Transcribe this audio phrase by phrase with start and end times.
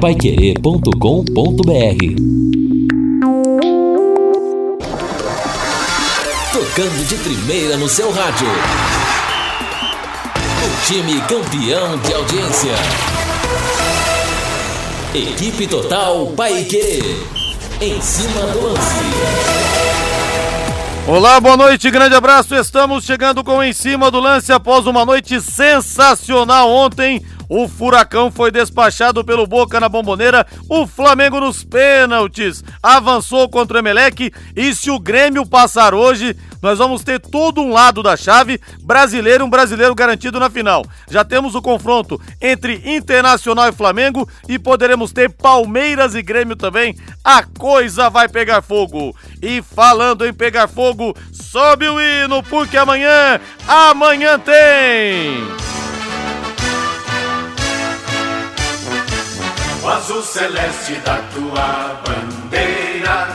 [0.00, 0.92] paiquerê.com.br
[6.52, 8.46] Tocando de primeira no seu rádio.
[10.64, 12.74] O time campeão de audiência.
[15.14, 17.00] Equipe Total Paiquerê.
[17.80, 18.96] Em cima do lance.
[21.08, 22.54] Olá, boa noite, grande abraço.
[22.54, 28.50] Estamos chegando com Em Cima do Lance após uma noite sensacional ontem o Furacão foi
[28.50, 30.46] despachado pelo Boca na bomboneira.
[30.68, 34.32] O Flamengo nos pênaltis avançou contra o Emelec.
[34.54, 39.44] E se o Grêmio passar hoje, nós vamos ter todo um lado da chave brasileiro,
[39.44, 40.84] um brasileiro garantido na final.
[41.08, 46.96] Já temos o confronto entre Internacional e Flamengo e poderemos ter Palmeiras e Grêmio também.
[47.24, 49.14] A coisa vai pegar fogo.
[49.40, 55.75] E falando em pegar fogo, sobe o hino, porque amanhã, amanhã tem!
[59.86, 63.28] O azul celeste da tua bandeira,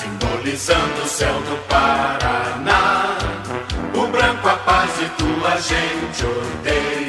[0.00, 3.16] simbolizando o céu do Paraná.
[3.94, 7.02] O branco a paz e tua gente odeia.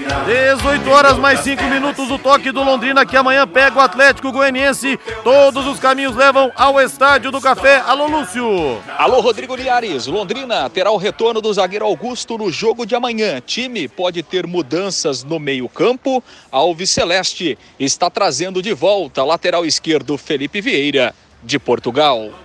[0.55, 4.99] 18 horas mais 5 minutos o toque do Londrina que amanhã pega o Atlético Goianiense.
[5.23, 7.81] Todos os caminhos levam ao Estádio do Café.
[7.85, 8.81] Alô, Lúcio.
[8.97, 10.07] Alô, Rodrigo Liares.
[10.07, 13.41] Londrina terá o retorno do zagueiro Augusto no jogo de amanhã.
[13.41, 16.23] Time pode ter mudanças no meio-campo.
[16.51, 22.42] Alves Celeste está trazendo de volta lateral esquerdo Felipe Vieira, de Portugal.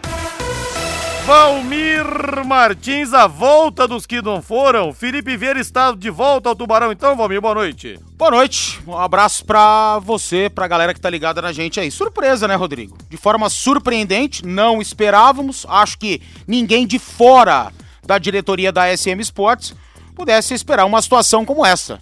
[1.29, 4.95] Valmir Martins, a volta dos que não foram.
[4.95, 8.01] Felipe Vieira está de volta ao Tubarão, então, Valmir, boa noite.
[8.17, 11.91] Boa noite, um abraço pra você, pra galera que tá ligada na gente aí.
[11.91, 12.97] Surpresa, né, Rodrigo?
[13.11, 15.67] De forma surpreendente, não esperávamos.
[15.69, 17.75] Acho que ninguém de fora
[18.07, 19.75] da diretoria da SM Sports
[20.15, 22.01] pudesse esperar uma situação como essa.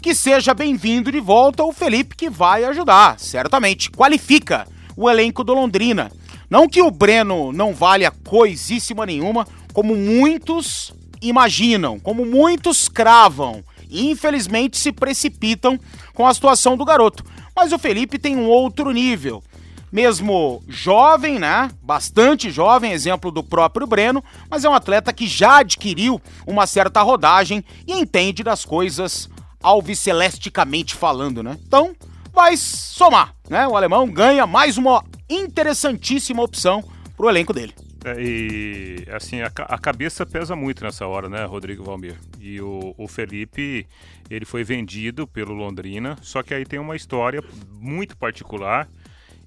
[0.00, 3.90] Que seja bem-vindo de volta o Felipe, que vai ajudar, certamente.
[3.90, 6.12] Qualifica o elenco do Londrina.
[6.50, 13.62] Não que o Breno não valha coisíssima nenhuma, como muitos imaginam, como muitos cravam.
[13.90, 15.78] E infelizmente se precipitam
[16.14, 17.24] com a situação do garoto.
[17.54, 19.42] Mas o Felipe tem um outro nível.
[19.90, 21.70] Mesmo jovem, né?
[21.82, 27.00] Bastante jovem, exemplo do próprio Breno, mas é um atleta que já adquiriu uma certa
[27.00, 29.30] rodagem e entende das coisas
[29.62, 31.56] alvicelesticamente falando, né?
[31.66, 31.94] Então,
[32.34, 33.66] vai somar, né?
[33.66, 36.82] O alemão ganha mais uma interessantíssima opção
[37.16, 37.74] para o elenco dele.
[38.04, 42.16] É, e assim, a, a, cabeça pesa muito nessa hora, né, Rodrigo Valmir?
[42.40, 43.86] E o, o, Felipe,
[44.30, 48.88] ele foi vendido pelo Londrina, só que aí tem uma história muito particular.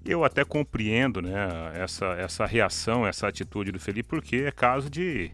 [0.04, 1.34] Eu até compreendo, né,
[1.76, 5.32] essa, essa reação, essa atitude do Felipe, porque é caso de,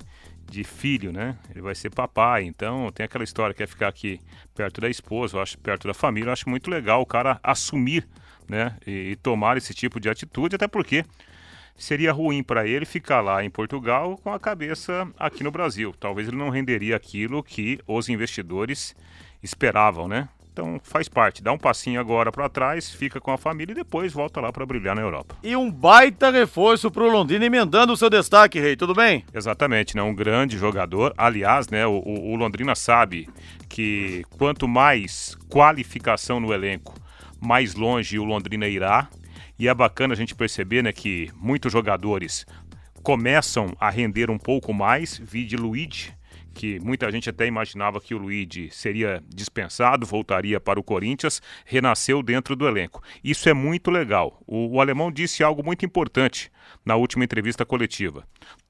[0.52, 1.38] de filho, né?
[1.50, 4.20] Ele vai ser papai, então tem aquela história que é ficar aqui
[4.54, 6.30] perto da esposa, acho, perto da família.
[6.30, 8.08] Eu acho muito legal o cara assumir,
[8.48, 8.76] né?
[8.86, 11.06] E, e tomar esse tipo de atitude, até porque
[11.76, 15.94] seria ruim para ele ficar lá em Portugal com a cabeça aqui no Brasil.
[16.00, 18.96] Talvez ele não renderia aquilo que os investidores
[19.44, 20.28] esperavam, né?
[20.58, 24.12] Então faz parte, dá um passinho agora para trás, fica com a família e depois
[24.12, 25.36] volta lá para brilhar na Europa.
[25.44, 29.24] E um baita reforço para o Londrina emendando o seu destaque, Rei, tudo bem?
[29.32, 30.02] Exatamente, né?
[30.02, 31.14] Um grande jogador.
[31.16, 33.30] Aliás, né, o, o Londrina sabe
[33.70, 36.96] que quanto mais qualificação no elenco,
[37.42, 39.10] mais longe o Londrina irá.
[39.60, 42.46] E é bacana a gente perceber né, que muitos jogadores
[43.02, 45.18] começam a render um pouco mais.
[45.18, 46.14] Vide Luigi,
[46.54, 52.22] que muita gente até imaginava que o Luigi seria dispensado, voltaria para o Corinthians, renasceu
[52.22, 53.02] dentro do elenco.
[53.24, 54.42] Isso é muito legal.
[54.46, 56.52] O, o alemão disse algo muito importante
[56.84, 58.28] na última entrevista coletiva.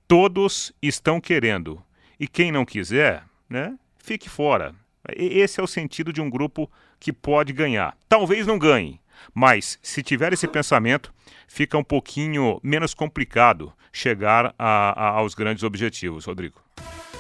[0.07, 1.81] Todos estão querendo.
[2.19, 4.75] E quem não quiser, né, fique fora.
[5.15, 6.69] Esse é o sentido de um grupo
[6.99, 7.95] que pode ganhar.
[8.07, 8.99] Talvez não ganhe,
[9.33, 11.13] mas se tiver esse pensamento,
[11.47, 16.61] fica um pouquinho menos complicado chegar a, a, aos grandes objetivos, Rodrigo.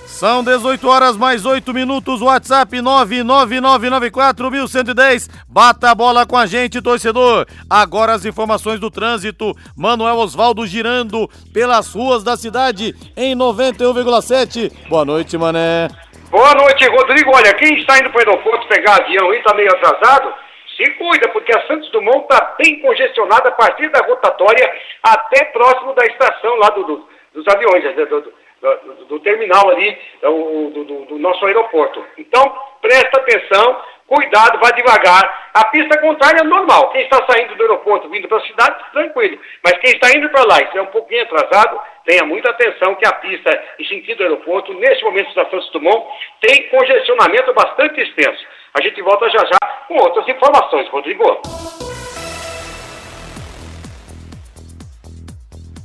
[0.07, 5.27] São 18 horas mais 8 minutos, WhatsApp 99994110.
[5.47, 7.45] Bata a bola com a gente, torcedor.
[7.69, 9.53] Agora as informações do trânsito.
[9.75, 14.71] Manuel Osvaldo girando pelas ruas da cidade em 91,7.
[14.89, 15.89] Boa noite, mané.
[16.29, 17.31] Boa noite, Rodrigo.
[17.33, 20.33] Olha, quem está indo para o aeroporto pegar avião e está meio atrasado,
[20.75, 25.93] se cuida, porque a Santos Dumont está bem congestionada a partir da rotatória até próximo
[25.93, 31.19] da estação lá do, do dos aviões, do, do, do, do terminal ali, do, do,
[31.19, 32.03] nosso aeroporto.
[32.17, 35.51] Então, presta atenção, cuidado, vá devagar.
[35.53, 36.89] A pista contrária é normal.
[36.89, 39.39] Quem está saindo do aeroporto, vindo para a cidade, tranquilo.
[39.63, 43.05] Mas quem está indo para lá e estiver um pouquinho atrasado, tenha muita atenção que
[43.05, 46.07] a pista em sentido aeroporto, neste momento da Santos Dumont,
[46.41, 48.43] tem congestionamento bastante extenso.
[48.73, 49.57] A gente volta já já
[49.87, 51.41] com outras informações, Rodrigo.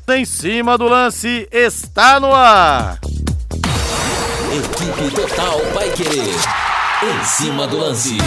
[0.09, 2.99] Em cima do lance, está no ar.
[4.53, 6.35] Equipe Total vai querer.
[7.03, 8.19] Em cima do lance.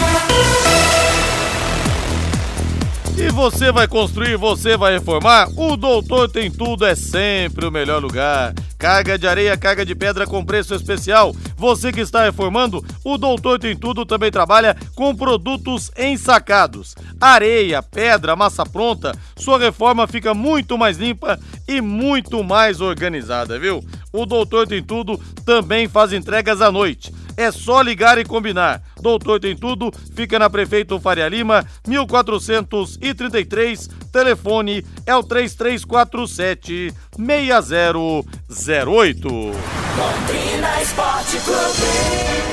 [3.18, 5.48] E você vai construir, você vai reformar?
[5.56, 8.52] O Doutor Tem Tudo é sempre o melhor lugar.
[8.78, 11.34] Carga de areia, carga de pedra com preço especial.
[11.56, 16.94] Você que está reformando, o Doutor Tem Tudo também trabalha com produtos ensacados.
[17.18, 23.82] Areia, pedra, massa pronta, sua reforma fica muito mais limpa e muito mais organizada, viu?
[24.16, 27.14] O Doutor Tem Tudo também faz entregas à noite.
[27.36, 28.80] É só ligar e combinar.
[28.98, 33.90] Doutor Tem Tudo fica na Prefeito Faria Lima, 1433.
[34.10, 39.28] Telefone é o 3347 6008.
[39.28, 42.46] Londrina Esporte Clube.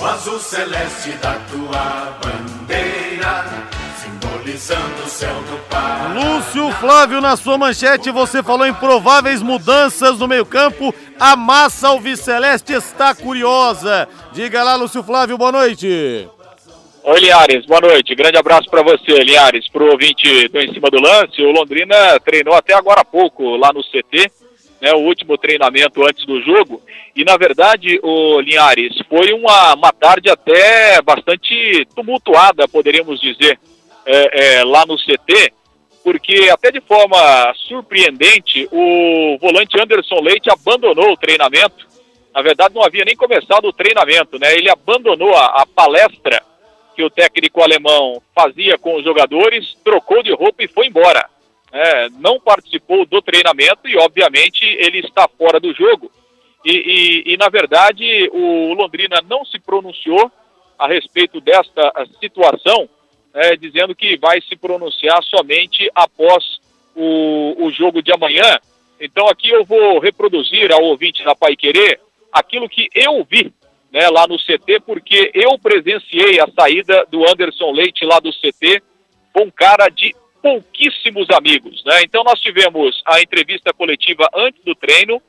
[0.00, 2.97] O azul celeste da tua bandeira,
[4.48, 6.14] simbolizando o céu do Pará.
[6.14, 10.94] Lúcio Flávio, na sua manchete, você falou em prováveis mudanças no meio-campo.
[11.18, 14.08] A massa alviceleste está curiosa.
[14.32, 16.28] Diga lá, Lúcio Flávio, boa noite.
[17.04, 18.14] Oi, Linhares, boa noite.
[18.14, 21.42] Grande abraço para você, Linhares, pro ouvinte do Em Cima do Lance.
[21.42, 24.30] O Londrina treinou até agora há pouco lá no CT,
[24.80, 26.82] né, o último treinamento antes do jogo.
[27.16, 33.58] E, na verdade, o Linhares, foi uma, uma tarde até bastante tumultuada, poderíamos dizer,
[34.08, 35.52] é, é, lá no CT,
[36.02, 41.86] porque até de forma surpreendente, o volante Anderson Leite abandonou o treinamento.
[42.34, 44.54] Na verdade, não havia nem começado o treinamento, né?
[44.54, 46.42] Ele abandonou a, a palestra
[46.96, 51.28] que o técnico alemão fazia com os jogadores, trocou de roupa e foi embora.
[51.70, 56.10] É, não participou do treinamento e, obviamente, ele está fora do jogo.
[56.64, 56.72] E,
[57.26, 60.32] e, e, na verdade, o Londrina não se pronunciou
[60.78, 62.88] a respeito desta situação,
[63.38, 66.44] é, dizendo que vai se pronunciar somente após
[66.94, 68.58] o, o jogo de amanhã.
[69.00, 72.00] Então, aqui eu vou reproduzir ao ouvinte da Pai Querer
[72.32, 73.52] aquilo que eu vi
[73.92, 78.82] né, lá no CT, porque eu presenciei a saída do Anderson Leite lá do CT
[79.32, 81.82] com cara de pouquíssimos amigos.
[81.84, 82.02] Né?
[82.02, 85.22] Então nós tivemos a entrevista coletiva antes do treino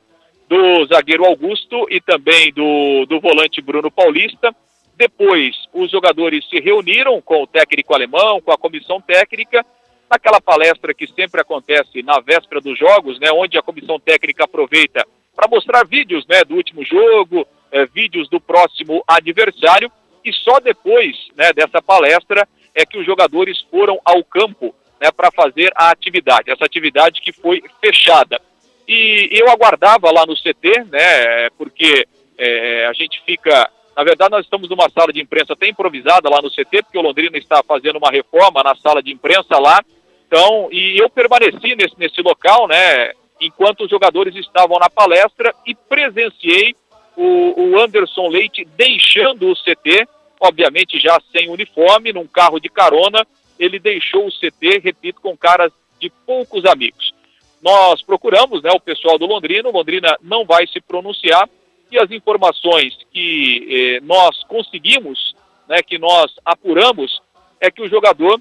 [0.48, 4.54] do zagueiro Augusto e também do, do volante Bruno Paulista.
[5.00, 9.64] Depois os jogadores se reuniram com o técnico alemão, com a comissão técnica,
[10.10, 15.06] naquela palestra que sempre acontece na véspera dos jogos, né, onde a comissão técnica aproveita
[15.34, 19.90] para mostrar vídeos né, do último jogo, eh, vídeos do próximo adversário,
[20.22, 25.30] e só depois né, dessa palestra é que os jogadores foram ao campo né, para
[25.30, 28.38] fazer a atividade, essa atividade que foi fechada.
[28.86, 32.06] E eu aguardava lá no CT, né, porque
[32.36, 33.70] eh, a gente fica.
[34.00, 37.02] Na verdade, nós estamos numa sala de imprensa até improvisada lá no CT, porque o
[37.02, 39.84] Londrina está fazendo uma reforma na sala de imprensa lá.
[40.26, 45.74] Então, e eu permaneci nesse, nesse local, né, enquanto os jogadores estavam na palestra e
[45.74, 46.74] presenciei
[47.14, 50.08] o, o Anderson Leite deixando o CT,
[50.40, 53.26] obviamente já sem uniforme, num carro de carona,
[53.58, 55.70] ele deixou o CT, repito, com caras
[56.00, 57.12] de poucos amigos.
[57.60, 61.46] Nós procuramos né, o pessoal do Londrina, o Londrina não vai se pronunciar,
[61.90, 65.34] e as informações que eh, nós conseguimos,
[65.68, 67.20] né, que nós apuramos,
[67.60, 68.40] é que o jogador,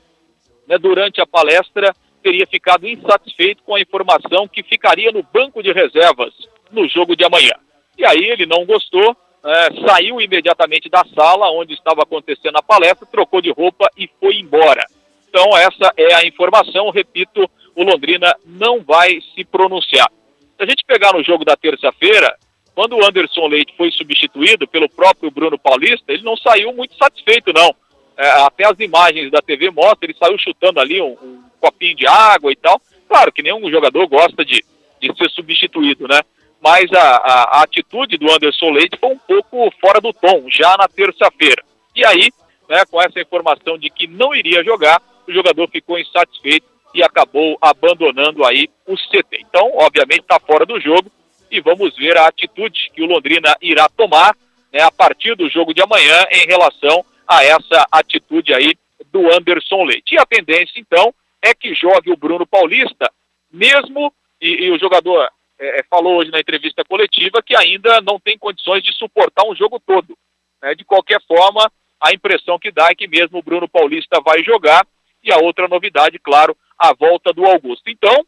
[0.68, 5.72] né, durante a palestra, teria ficado insatisfeito com a informação que ficaria no banco de
[5.72, 6.34] reservas
[6.72, 7.54] no jogo de amanhã.
[7.98, 13.08] E aí ele não gostou, é, saiu imediatamente da sala onde estava acontecendo a palestra,
[13.08, 14.86] trocou de roupa e foi embora.
[15.30, 20.10] Então essa é a informação, repito, o Londrina não vai se pronunciar.
[20.58, 22.36] Se a gente pegar no jogo da terça-feira,
[22.76, 27.52] quando o Anderson Leite foi substituído pelo próprio Bruno Paulista, ele não saiu muito satisfeito,
[27.54, 27.76] não.
[28.18, 32.08] É, até as imagens da TV mostram, ele saiu chutando ali um, um copinho de
[32.08, 32.82] água e tal.
[33.08, 34.64] Claro que nenhum jogador gosta de,
[35.02, 36.22] de ser substituído, né?
[36.62, 40.76] mas a, a, a, atitude do Anderson Leite foi um pouco fora do tom, já
[40.78, 41.64] na terça-feira.
[41.96, 42.32] E aí,
[42.70, 47.58] né, com essa informação de que não iria jogar, o jogador ficou insatisfeito e acabou
[47.62, 49.46] abandonando aí o CT.
[49.48, 51.10] Então, obviamente, está fora do jogo
[51.52, 54.36] e vamos ver a atitude que o Londrina irá tomar
[54.72, 58.76] né, a partir do jogo de amanhã em relação a essa atitude aí
[59.12, 60.16] do Anderson Leite.
[60.16, 63.12] E a tendência, então, é que jogue o Bruno Paulista,
[63.52, 65.30] mesmo e, e o jogador
[65.60, 69.56] é, é, falou hoje na entrevista coletiva que ainda não tem condições de suportar um
[69.56, 70.18] jogo todo.
[70.62, 70.76] Né?
[70.76, 71.70] De qualquer forma,
[72.02, 74.86] a impressão que dá é que mesmo o Bruno Paulista vai jogar.
[75.22, 77.90] E a outra novidade, claro, a volta do Augusto.
[77.90, 78.26] Então,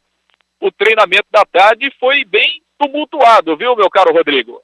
[0.59, 4.59] o treinamento da tarde foi bem tumultuado, viu, meu caro Rodrigo?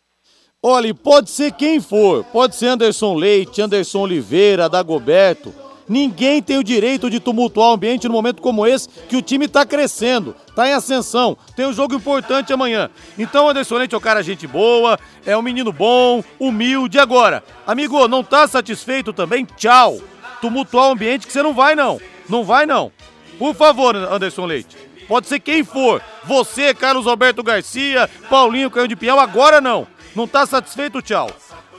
[0.64, 5.54] Olha, pode ser quem for, pode ser Anderson Leite, Anderson Oliveira, Dagoberto.
[5.88, 9.48] Ninguém tem o direito de tumultuar o ambiente no momento como esse, que o time
[9.48, 12.90] tá crescendo, tá em ascensão, tem um jogo importante amanhã.
[13.18, 17.00] Então, Anderson Leite é um cara gente boa, é um menino bom, humilde.
[17.00, 19.46] Agora, amigo, não tá satisfeito também?
[19.46, 20.00] Tchau.
[20.42, 22.02] Tumultuar o ambiente que você não vai, não.
[22.28, 22.92] Não vai, não.
[23.40, 24.87] Por favor, Anderson Leite.
[25.08, 26.02] Pode ser quem for.
[26.24, 29.88] Você, Carlos Alberto Garcia, Paulinho Caio de Pinhal, agora não.
[30.16, 31.02] Não tá satisfeito?
[31.02, 31.30] Tchau.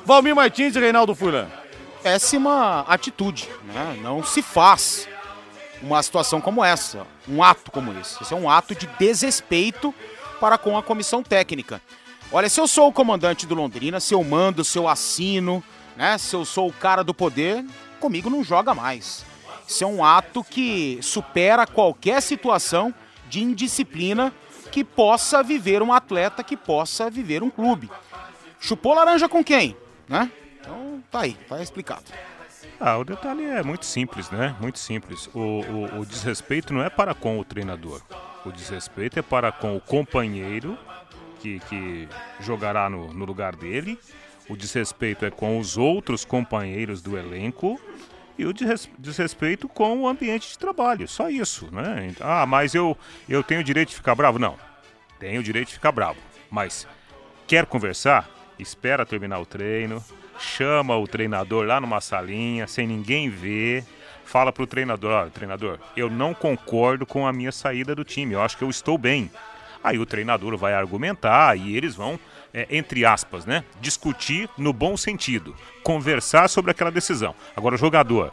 [0.04, 1.46] Valmir Martins e Reinaldo Furlan.
[2.02, 3.98] Péssima atitude, né?
[4.02, 5.08] Não se faz
[5.82, 8.22] uma situação como essa, um ato como esse.
[8.22, 9.94] Esse é um ato de desrespeito
[10.40, 11.82] para com a comissão técnica.
[12.32, 15.62] Olha, se eu sou o comandante do Londrina, se eu mando, se eu assino,
[15.96, 16.16] né?
[16.16, 17.64] Se eu sou o cara do poder,
[18.00, 19.24] comigo não joga mais.
[19.66, 22.94] Isso é um ato que supera qualquer situação
[23.28, 24.32] de indisciplina
[24.70, 27.90] que possa viver um atleta, que possa viver um clube.
[28.60, 29.76] Chupou laranja com quem?
[30.08, 30.30] Né?
[30.60, 32.04] Então tá aí, tá explicado.
[32.80, 34.54] Ah, o detalhe é muito simples, né?
[34.60, 35.28] Muito simples.
[35.34, 38.00] O, o, o desrespeito não é para com o treinador.
[38.44, 40.78] O desrespeito é para com o companheiro
[41.40, 42.08] que, que
[42.40, 43.98] jogará no, no lugar dele.
[44.48, 47.80] O desrespeito é com os outros companheiros do elenco
[48.38, 48.54] e o
[48.98, 51.08] desrespeito com o ambiente de trabalho.
[51.08, 52.14] Só isso, né?
[52.20, 52.96] Ah, mas eu,
[53.28, 54.38] eu tenho o direito de ficar bravo?
[54.38, 54.56] Não.
[55.18, 56.18] Tenho o direito de ficar bravo.
[56.48, 56.86] Mas
[57.46, 58.30] quer conversar?
[58.58, 60.02] Espera terminar o treino,
[60.38, 63.84] chama o treinador lá numa salinha, sem ninguém ver.
[64.24, 68.42] Fala pro treinador, olha, treinador, eu não concordo com a minha saída do time, eu
[68.42, 69.30] acho que eu estou bem.
[69.82, 72.18] Aí o treinador vai argumentar e eles vão
[72.52, 73.64] é, entre aspas, né?
[73.80, 77.34] Discutir no bom sentido, conversar sobre aquela decisão.
[77.56, 78.32] Agora, o jogador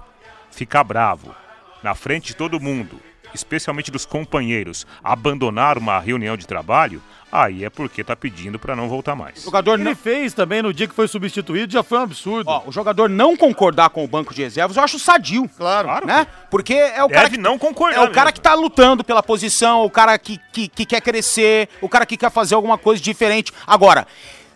[0.51, 1.35] ficar bravo
[1.83, 2.99] na frente de todo mundo,
[3.33, 7.01] especialmente dos companheiros, abandonar uma reunião de trabalho,
[7.31, 9.41] aí é porque tá pedindo para não voltar mais.
[9.41, 9.95] O jogador Ele não...
[9.95, 12.49] fez também no dia que foi substituído, já foi um absurdo.
[12.49, 15.49] Ó, o jogador não concordar com o banco de reservas, eu acho sadio.
[15.57, 16.05] Claro.
[16.05, 16.25] Né?
[16.49, 17.97] Porque é o Deve cara que, não concordar.
[17.97, 18.33] É o cara mesmo.
[18.33, 22.17] que tá lutando pela posição, o cara que, que, que quer crescer, o cara que
[22.17, 23.51] quer fazer alguma coisa diferente.
[23.67, 24.07] Agora,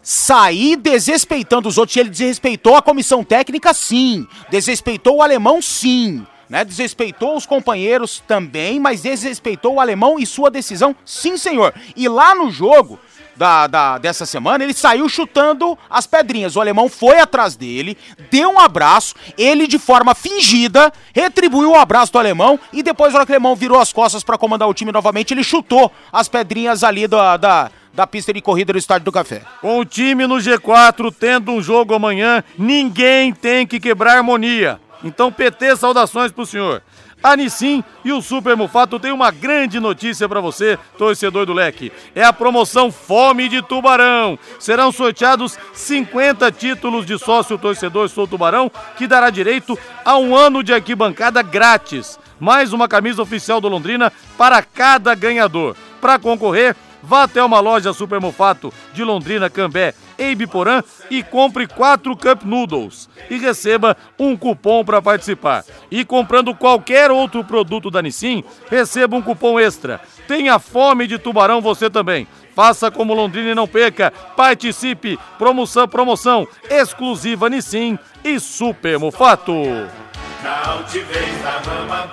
[0.01, 4.25] sair desrespeitando os outros, ele desrespeitou a comissão técnica, sim.
[4.49, 6.65] Desrespeitou o alemão, sim né?
[6.65, 11.73] Desrespeitou os companheiros também, mas desrespeitou o alemão e sua decisão, sim, senhor.
[11.95, 12.99] E lá no jogo,
[13.39, 16.57] da, da, dessa semana, ele saiu chutando as pedrinhas.
[16.57, 17.97] O alemão foi atrás dele,
[18.29, 23.19] deu um abraço, ele de forma fingida retribuiu o abraço do alemão e depois, na
[23.19, 26.27] hora que o alemão virou as costas para comandar o time novamente, ele chutou as
[26.27, 29.41] pedrinhas ali da, da, da pista de corrida do Estádio do Café.
[29.61, 34.81] Com o time no G4 tendo um jogo amanhã, ninguém tem que quebrar harmonia.
[35.03, 36.81] Então, PT, saudações pro senhor.
[37.21, 41.91] A Nissin e o Super Mufato tem uma grande notícia para você, torcedor do Leque.
[42.15, 44.39] É a promoção Fome de Tubarão.
[44.57, 50.63] Serão sorteados 50 títulos de sócio torcedor Sou Tubarão, que dará direito a um ano
[50.63, 52.17] de arquibancada grátis.
[52.39, 55.75] Mais uma camisa oficial do Londrina para cada ganhador.
[55.99, 61.65] Para concorrer, Vá até uma loja Super Mufato de Londrina, Cambé e Biporã e compre
[61.65, 65.63] quatro Cup Noodles e receba um cupom para participar.
[65.89, 70.01] E comprando qualquer outro produto da Nissin, receba um cupom extra.
[70.27, 72.27] Tenha fome de tubarão você também.
[72.53, 74.11] Faça como Londrina e não perca.
[74.35, 75.17] Participe.
[75.37, 79.53] Promoção, promoção exclusiva Nissin e Super Mufato.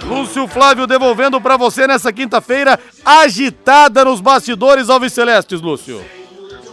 [0.05, 6.05] Lúcio Flávio devolvendo para você nessa quinta-feira, agitada nos bastidores Alves Celestes, Lúcio.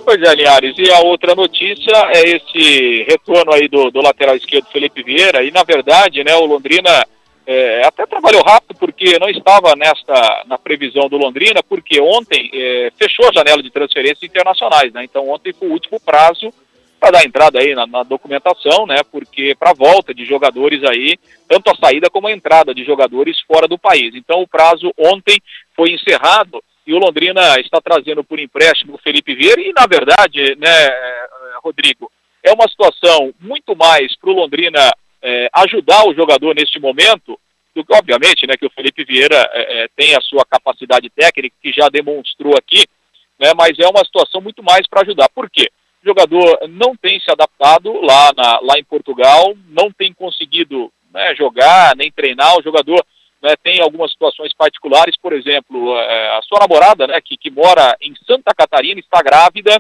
[0.06, 4.68] Pois é, Linhares, e a outra notícia é esse retorno aí do, do lateral esquerdo
[4.68, 7.06] Felipe Vieira, e na verdade, né, o Londrina
[7.48, 12.92] é, até trabalhou rápido porque não estava nesta na previsão do Londrina, porque ontem é,
[12.98, 15.04] fechou a janela de transferências internacionais, né?
[15.04, 16.54] Então ontem foi o último prazo
[17.00, 19.02] para dar entrada aí na, na documentação, né?
[19.12, 21.18] Porque para volta de jogadores aí,
[21.48, 24.16] tanto a saída como a entrada de jogadores fora do país.
[24.16, 25.38] Então o prazo ontem
[25.76, 30.56] foi encerrado e o Londrina está trazendo por empréstimo o Felipe Vieira e na verdade,
[30.56, 30.90] né,
[31.64, 32.12] Rodrigo,
[32.44, 37.40] é uma situação muito mais para o Londrina é, ajudar o jogador neste momento
[37.74, 41.72] do que obviamente, né, que o Felipe Vieira é tem a sua capacidade técnica que
[41.72, 42.86] já demonstrou aqui,
[43.40, 45.30] né, mas é uma situação muito mais para ajudar.
[45.30, 45.70] Por quê?
[46.04, 51.34] O jogador não tem se adaptado lá, na, lá em Portugal, não tem conseguido né,
[51.36, 52.58] jogar, nem treinar.
[52.58, 53.04] O jogador
[53.44, 57.94] né, tem algumas situações particulares, por exemplo, é, a sua namorada, né, que, que mora
[58.02, 59.78] em Santa Catarina, está grávida.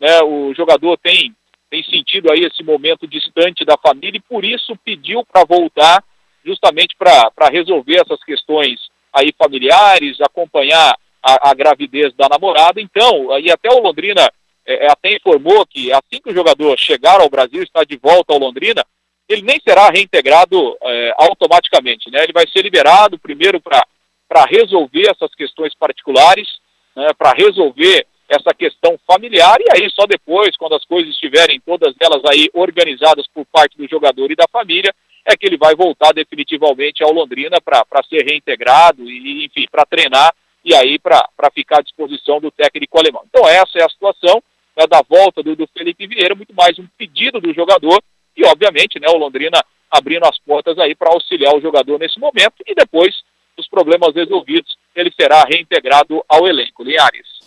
[0.00, 1.36] Né, o jogador tem,
[1.70, 6.02] tem sentido aí esse momento distante da família e por isso pediu para voltar
[6.42, 8.80] justamente para resolver essas questões
[9.12, 12.80] aí familiares, acompanhar a, a, gravidez da namorada.
[12.80, 14.28] Então, aí até o Londrina
[14.66, 18.32] é, é, até informou que assim que o jogador chegar ao Brasil, está de volta
[18.32, 18.82] ao Londrina,
[19.28, 22.22] ele nem será reintegrado é, automaticamente, né?
[22.24, 26.48] Ele vai ser liberado primeiro para resolver essas questões particulares,
[26.94, 31.94] né, para resolver essa questão familiar e aí só depois, quando as coisas estiverem todas
[32.00, 34.92] elas aí organizadas por parte do jogador e da família,
[35.24, 40.34] é que ele vai voltar definitivamente ao Londrina para ser reintegrado e, enfim, para treinar
[40.64, 43.22] e aí para ficar à disposição do técnico alemão.
[43.28, 44.42] Então essa é a situação
[44.76, 48.02] né, da volta do, do Felipe Vieira, muito mais um pedido do jogador
[48.36, 52.54] e, obviamente, né, o Londrina abrindo as portas aí para auxiliar o jogador nesse momento
[52.66, 53.14] e depois
[53.56, 56.82] dos problemas resolvidos, ele será reintegrado ao elenco.
[56.82, 57.42] Linhares.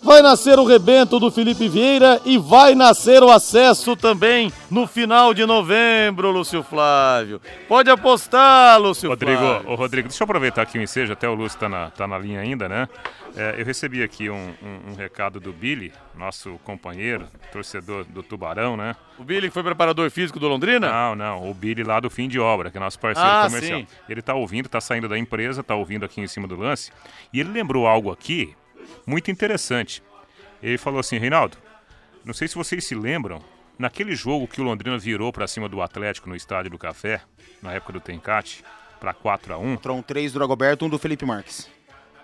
[0.00, 5.34] Vai nascer o rebento do Felipe Vieira e vai nascer o acesso também no final
[5.34, 7.40] de novembro, Lúcio Flávio.
[7.66, 9.70] Pode apostar, Lúcio Rodrigo, Flávio.
[9.70, 12.16] Ô, Rodrigo, deixa eu aproveitar aqui o ensejo, até o Lúcio tá na, tá na
[12.16, 12.88] linha ainda, né?
[13.38, 18.76] É, eu recebi aqui um, um, um, recado do Billy, nosso companheiro, torcedor do Tubarão,
[18.76, 18.96] né?
[19.16, 20.90] O Billy que foi preparador físico do Londrina?
[20.90, 23.78] Não, não, o Billy lá do Fim de Obra, que é nosso parceiro Ah, comercial.
[23.78, 23.86] sim.
[24.08, 26.90] Ele tá ouvindo, tá saindo da empresa, tá ouvindo aqui em cima do lance,
[27.32, 28.56] e ele lembrou algo aqui
[29.06, 30.02] muito interessante.
[30.60, 31.56] Ele falou assim, Reinaldo,
[32.24, 33.40] não sei se vocês se lembram,
[33.78, 37.20] naquele jogo que o Londrina virou pra cima do Atlético no Estádio do Café,
[37.62, 38.64] na época do Tencate,
[38.98, 41.77] pra 4 a 1 Tron 3 do Dagoberto, um do Felipe Marques.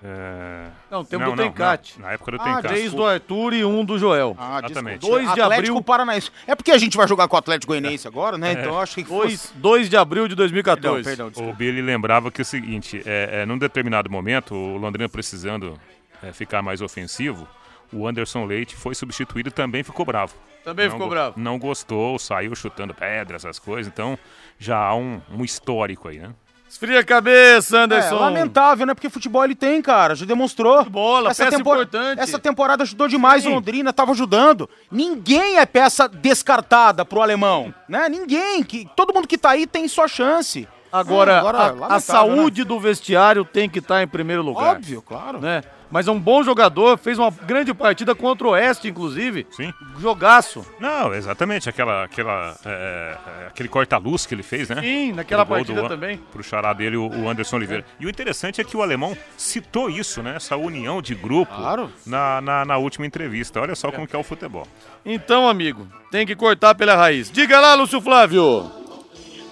[0.06, 0.66] É...
[0.90, 1.98] Não, temos do Tencate.
[1.98, 2.68] Na época do Ah, Tencate.
[2.68, 4.36] três do Arthur e um do Joel.
[4.38, 5.00] Ah, Exatamente.
[5.00, 5.82] 2 de Atlético abril.
[5.82, 6.30] Paranaense.
[6.46, 8.52] É porque a gente vai jogar com o Atlético Goianiense agora, né?
[8.52, 9.54] Então eu acho que Dois, fosse...
[9.56, 11.02] 2 de abril de 2014.
[11.02, 11.54] Perdão, perdão, O.
[11.54, 15.80] Billy lembrava que é o seguinte, é, é, num determinado momento, o Londrina precisando
[16.22, 17.48] é, ficar mais ofensivo,
[17.90, 20.34] o Anderson Leite foi substituído e também ficou bravo.
[20.62, 21.40] Também Não ficou bravo.
[21.40, 24.18] Não gostou, saiu chutando pedra, essas coisas, então
[24.58, 26.30] já há um, um histórico aí, né?
[26.74, 28.16] Esfria a cabeça, É, Anderson.
[28.16, 28.94] lamentável, né?
[28.94, 30.16] Porque futebol ele tem, cara.
[30.16, 30.84] Já demonstrou.
[30.86, 32.18] Bola, peça importante.
[32.20, 33.50] Essa temporada ajudou demais Sim.
[33.50, 34.68] o Londrina, tava ajudando.
[34.90, 38.08] Ninguém é peça descartada pro alemão, né?
[38.08, 38.64] Ninguém.
[38.64, 40.66] Que, todo mundo que tá aí tem sua chance.
[40.92, 44.74] Agora, É, agora, a- a, lamentável, saúde do vestiário tem que estar em primeiro lugar.
[44.74, 45.40] Óbvio, claro.
[45.40, 45.62] Né?
[45.90, 49.46] Mas é um bom jogador, fez uma grande partida contra o Oeste, inclusive.
[49.52, 49.72] Sim.
[50.00, 50.66] Jogaço.
[50.80, 54.80] Não, exatamente, aquela, aquela, é, é, aquele corta-luz que ele fez, né?
[54.80, 56.16] Sim, naquela partida do- também.
[56.32, 57.84] Pro xará dele, o, o Anderson Oliveira.
[58.00, 60.34] E o interessante é que o alemão citou isso, né?
[60.36, 61.92] Essa união de grupo Claro.
[62.06, 63.60] na, na, na última entrevista.
[63.60, 64.66] Olha só como que é o futebol.
[65.06, 67.30] Então, amigo, tem que cortar pela raiz.
[67.30, 68.68] Diga lá, Lúcio Flávio.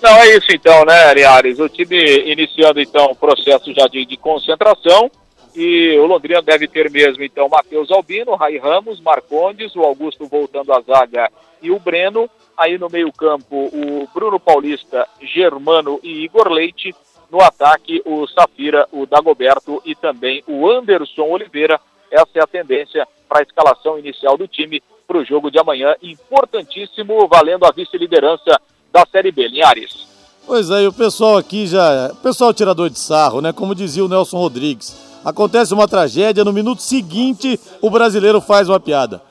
[0.03, 1.61] Não, é isso então, né, Linhares?
[1.61, 1.97] O time
[2.33, 5.09] iniciando então o processo já de, de concentração
[5.55, 10.73] e o Londrina deve ter mesmo então Matheus Albino, Rai Ramos, Marcondes, o Augusto voltando
[10.73, 12.29] à zaga e o Breno.
[12.57, 16.95] Aí no meio-campo o Bruno Paulista, Germano e Igor Leite.
[17.31, 21.81] No ataque o Safira, o Dagoberto e também o Anderson Oliveira.
[22.11, 25.95] Essa é a tendência para a escalação inicial do time para o jogo de amanhã.
[26.03, 28.61] Importantíssimo, valendo a vice-liderança
[28.93, 30.07] da Série B, Linhares.
[30.47, 32.11] Pois é, e o pessoal aqui já.
[32.13, 33.53] O pessoal tirador de sarro, né?
[33.53, 35.12] Como dizia o Nelson Rodrigues.
[35.25, 39.23] Acontece uma tragédia, no minuto seguinte o brasileiro faz uma piada.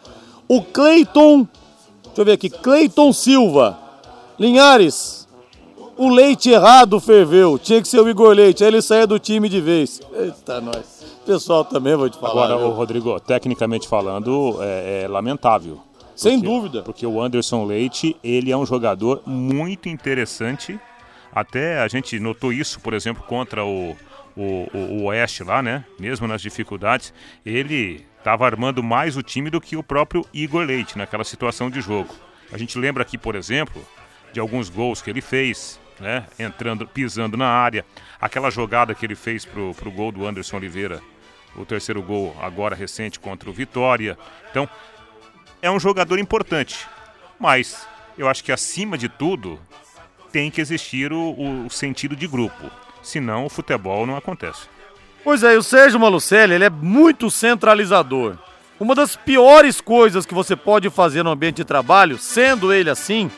[0.48, 1.48] O Cleiton.
[2.06, 2.50] Deixa eu ver aqui.
[2.50, 3.78] Cleiton Silva.
[4.40, 5.28] Linhares.
[5.98, 7.60] O leite errado ferveu.
[7.60, 8.64] Tinha que ser o Igor Leite.
[8.64, 10.02] Aí ele saia do time de vez.
[10.14, 11.02] Eita, nós.
[11.26, 12.46] Pessoal também, vou te falar.
[12.46, 12.68] Agora, viu?
[12.68, 15.80] o Rodrigo, tecnicamente falando, é, é lamentável.
[16.16, 16.82] Sem Porque- dúvida.
[16.82, 20.80] Porque o Anderson Leite, ele é um jogador muito interessante.
[21.34, 23.96] Até a gente notou isso, por exemplo, contra o,
[24.36, 25.84] o, o- o Oeste lá, né?
[26.00, 27.14] Mesmo nas dificuldades,
[27.46, 31.82] ele estava armando mais o time do que o próprio Igor Leite naquela situação de
[31.82, 32.14] jogo.
[32.52, 33.84] A gente lembra aqui, por exemplo,
[34.34, 36.26] de alguns gols que ele fez, né?
[36.38, 37.86] Entrando, pisando na área.
[38.20, 41.02] Aquela jogada que ele fez pro, pro gol do Anderson Oliveira,
[41.56, 44.18] o terceiro gol agora recente contra o Vitória.
[44.50, 44.70] Então,
[45.62, 46.88] é um jogador importante.
[47.40, 49.60] Mas eu acho que acima de tudo
[50.32, 52.70] tem que existir o, o sentido de grupo.
[53.02, 54.70] Senão o futebol não acontece.
[55.24, 58.36] Pois é, e o Sérgio Malucelli, ele é muito centralizador.
[58.80, 63.30] Uma das piores coisas que você pode fazer no ambiente de trabalho, sendo ele assim,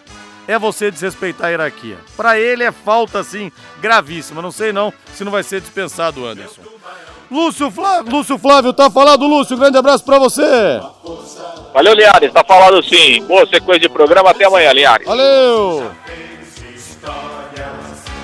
[0.47, 1.97] é você desrespeitar a hierarquia.
[2.15, 4.41] Pra ele é falta, assim, gravíssima.
[4.41, 6.62] Não sei não se não vai ser dispensado, Anderson.
[7.30, 9.58] Lúcio Flávio, Lúcio Flávio, tá falado, Lúcio.
[9.58, 10.80] Grande abraço pra você.
[11.73, 12.32] Valeu, Linhares.
[12.32, 13.23] Tá falado sim.
[13.26, 14.30] Boa sequência de programa.
[14.30, 15.08] Até amanhã, Linhares.
[15.08, 15.91] Valeu!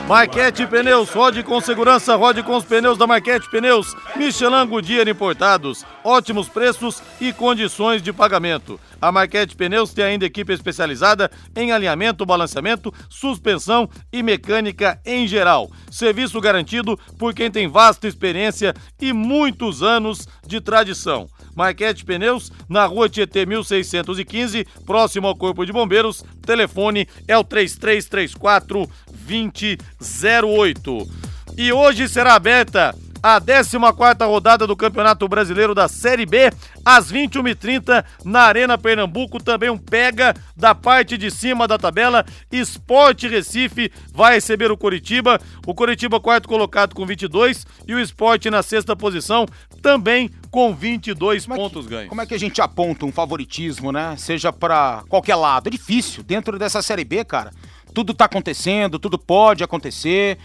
[0.10, 3.95] Marquete Pneus, rode com segurança, rode com os pneus da Marquete Pneus.
[4.15, 8.80] Michelin Goodyear Importados, ótimos preços e condições de pagamento.
[9.00, 15.69] A Marquete Pneus tem ainda equipe especializada em alinhamento, balanceamento, suspensão e mecânica em geral.
[15.91, 21.30] Serviço garantido por quem tem vasta experiência e muitos anos de tradição.
[21.60, 26.24] Marquete Pneus, na rua Tietê 1615, próximo ao Corpo de Bombeiros.
[26.41, 28.89] Telefone é o 3334
[29.28, 31.10] 2008.
[31.58, 33.77] E hoje será aberta a 14
[34.25, 36.51] rodada do Campeonato Brasileiro da Série B,
[36.84, 39.41] às 21h30, na Arena Pernambuco.
[39.43, 42.25] Também um pega da parte de cima da tabela.
[42.51, 45.39] Esporte Recife vai receber o Coritiba.
[45.65, 47.65] O Coritiba, quarto colocado, com 22.
[47.88, 49.45] E o Esporte na sexta posição,
[49.82, 52.10] também com 22 como pontos é que, ganhos.
[52.10, 54.15] Como é que a gente aponta um favoritismo, né?
[54.17, 55.67] Seja para qualquer lado.
[55.67, 56.23] É difícil.
[56.23, 57.51] Dentro dessa Série B, cara,
[57.93, 60.38] tudo tá acontecendo, tudo pode acontecer.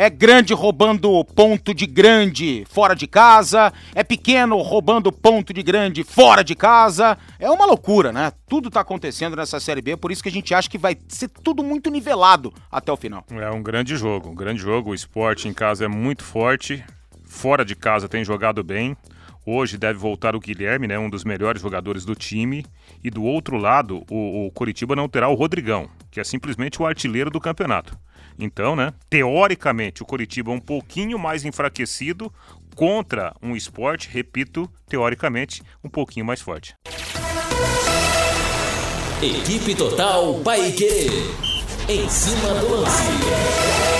[0.00, 6.04] É grande roubando ponto de grande fora de casa, é pequeno roubando ponto de grande
[6.04, 7.18] fora de casa.
[7.36, 8.32] É uma loucura, né?
[8.48, 11.26] Tudo tá acontecendo nessa Série B, por isso que a gente acha que vai ser
[11.26, 13.24] tudo muito nivelado até o final.
[13.28, 14.90] É um grande jogo, um grande jogo.
[14.90, 16.84] O esporte em casa é muito forte,
[17.24, 18.96] fora de casa tem jogado bem.
[19.50, 22.66] Hoje deve voltar o Guilherme, né, um dos melhores jogadores do time.
[23.02, 26.86] E do outro lado, o, o Coritiba não terá o Rodrigão, que é simplesmente o
[26.86, 27.98] artilheiro do campeonato.
[28.38, 32.30] Então, né, teoricamente, o Coritiba é um pouquinho mais enfraquecido
[32.76, 36.74] contra um esporte, repito, teoricamente, um pouquinho mais forte.
[39.22, 41.08] Equipe Total Paique.
[41.88, 43.97] Em cima do lance.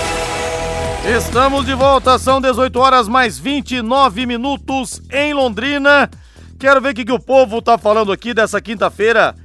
[1.05, 6.09] Estamos de volta, são 18 horas mais 29 minutos em Londrina.
[6.59, 9.35] Quero ver o que, que o povo tá falando aqui dessa quinta-feira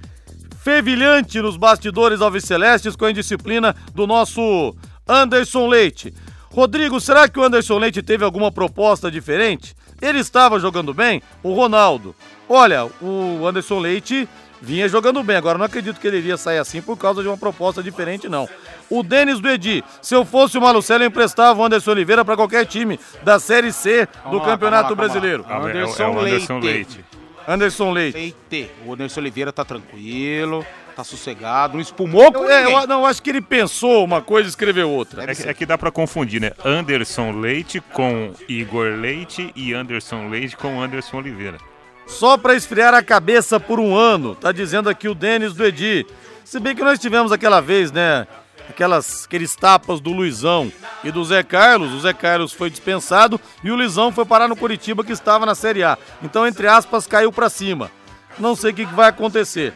[0.63, 4.75] fervilhante nos bastidores alvicelestes com a indisciplina do nosso
[5.09, 6.13] Anderson Leite.
[6.51, 9.75] Rodrigo, será que o Anderson Leite teve alguma proposta diferente?
[10.03, 11.23] Ele estava jogando bem?
[11.43, 12.15] O Ronaldo.
[12.49, 14.29] Olha, o Anderson Leite
[14.61, 15.37] vinha jogando bem.
[15.37, 18.49] Agora não acredito que ele iria sair assim por causa de uma proposta diferente, não.
[18.91, 22.37] O Denis do Edi, se eu fosse o Malucelo, eu emprestava o Anderson Oliveira para
[22.37, 25.47] qualquer time da Série C do lá, Campeonato calma lá, Brasileiro.
[25.49, 26.65] É Anderson é o Anderson Leite.
[26.67, 27.05] Leite.
[27.47, 28.17] Anderson Leite.
[28.19, 28.71] Leite.
[28.87, 30.65] O Anderson Oliveira tá tranquilo,
[30.97, 32.81] tá sossegado, não espumou com Eu, é, ninguém.
[32.81, 35.25] eu, não, acho que ele pensou uma coisa e escreveu outra.
[35.31, 36.53] É, que- é que dá pra confundir, né?
[36.65, 41.59] Anderson Leite com Igor Leite e Anderson Leite com Anderson Oliveira.
[42.07, 46.07] Só para esfriar a cabeça por um ano, tá dizendo aqui o Denis do Edi.
[46.45, 48.27] Se bem que nós tivemos aquela vez, né?
[48.69, 50.73] Aquelas, aqueles tapas do Luizão
[51.03, 51.93] e do Zé Carlos.
[51.93, 55.55] O Zé Carlos foi dispensado e o Luizão foi parar no Curitiba que estava na
[55.55, 55.99] Série A.
[56.23, 57.91] Então, entre aspas, caiu para cima.
[58.39, 59.75] Não sei o que vai acontecer.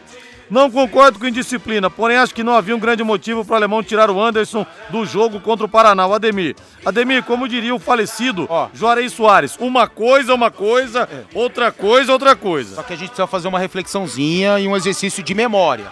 [0.49, 3.83] Não concordo com indisciplina, porém acho que não havia um grande motivo para o alemão
[3.83, 6.55] tirar o Anderson do jogo contra o Paraná, o Ademir.
[6.83, 8.67] Ademir, como diria o falecido Ó.
[8.73, 12.75] Juarez Soares, uma coisa é uma coisa, outra coisa é outra coisa.
[12.75, 15.85] Só que a gente precisa fazer uma reflexãozinha e um exercício de memória.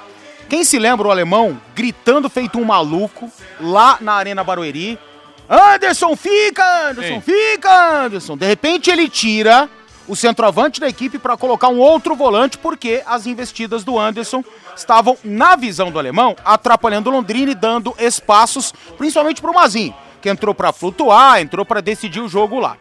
[0.50, 3.30] Quem se lembra o alemão gritando feito um maluco
[3.60, 4.98] lá na Arena Barueri?
[5.50, 6.90] Anderson, fica!
[6.90, 7.22] Anderson, Sim.
[7.22, 8.04] fica!
[8.06, 8.38] Anderson.
[8.38, 9.70] De repente ele tira
[10.08, 14.42] o centroavante da equipe para colocar um outro volante porque as investidas do Anderson
[14.76, 20.30] estavam, na visão do alemão, atrapalhando o Londrina e dando espaços, principalmente pro Mazinho, que
[20.30, 22.78] entrou para flutuar, entrou para decidir o jogo lá.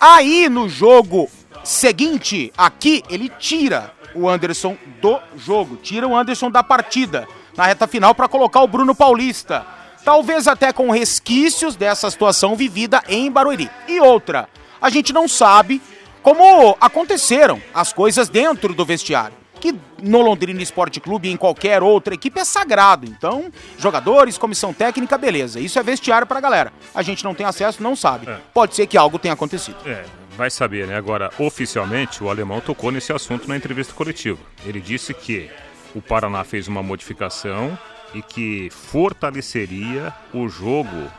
[0.00, 1.30] Aí no jogo
[1.62, 7.86] seguinte, aqui, ele tira o Anderson do jogo, tira o Anderson da partida na reta
[7.86, 9.66] final para colocar o Bruno Paulista.
[10.04, 13.70] Talvez até com resquícios dessa situação vivida em Barueri.
[13.88, 14.48] E outra,
[14.80, 15.80] a gente não sabe
[16.22, 19.36] como aconteceram as coisas dentro do vestiário.
[19.60, 23.06] Que no Londrina Esporte Clube e em qualquer outra equipe é sagrado.
[23.06, 25.58] Então, jogadores, comissão técnica, beleza.
[25.58, 26.70] Isso é vestiário pra galera.
[26.94, 28.28] A gente não tem acesso, não sabe.
[28.28, 28.38] É.
[28.52, 29.76] Pode ser que algo tenha acontecido.
[29.86, 30.04] É,
[30.36, 30.96] vai saber, né?
[30.96, 34.38] Agora, oficialmente, o alemão tocou nesse assunto na entrevista coletiva.
[34.64, 35.50] Ele disse que
[35.94, 37.78] o Paraná fez uma modificação
[38.12, 41.10] e que fortaleceria o jogo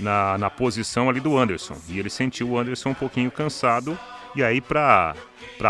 [0.00, 1.76] na, na posição ali do Anderson.
[1.88, 3.98] E ele sentiu o Anderson um pouquinho cansado.
[4.34, 5.14] E aí, para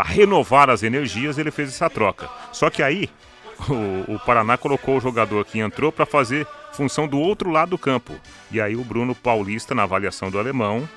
[0.03, 2.29] renovar as energias, ele fez essa troca.
[2.51, 3.09] Só que aí,
[3.69, 7.77] o, o Paraná colocou o jogador que entrou para fazer função do outro lado do
[7.77, 8.15] campo.
[8.51, 10.87] E aí, o Bruno Paulista, na avaliação do alemão,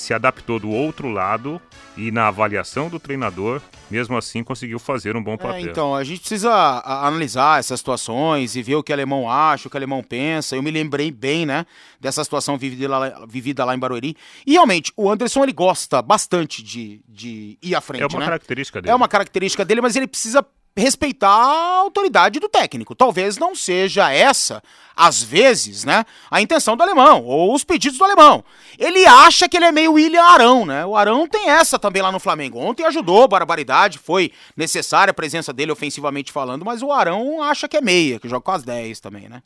[0.00, 1.60] se adaptou do outro lado
[1.96, 3.60] e na avaliação do treinador,
[3.90, 5.60] mesmo assim conseguiu fazer um bom É, papel.
[5.60, 6.50] então, a gente precisa
[6.84, 10.56] analisar essas situações e ver o que o alemão acha, o que o alemão pensa.
[10.56, 11.66] Eu me lembrei bem, né,
[12.00, 14.16] dessa situação vivida lá, vivida lá em Barueri.
[14.46, 18.24] E realmente, o Anderson, ele gosta bastante de, de ir à frente, é uma né?
[18.24, 18.92] característica dele.
[18.92, 20.44] É uma característica dele, mas ele precisa
[20.80, 22.94] respeitar a autoridade do técnico.
[22.94, 24.62] Talvez não seja essa,
[24.96, 28.44] às vezes, né, a intenção do alemão, ou os pedidos do alemão.
[28.78, 30.84] Ele acha que ele é meio William Arão, né?
[30.84, 32.58] O Arão tem essa também lá no Flamengo.
[32.58, 37.76] Ontem ajudou, barbaridade, foi necessária a presença dele ofensivamente falando, mas o Arão acha que
[37.76, 39.42] é meia, que joga com as 10 também, né?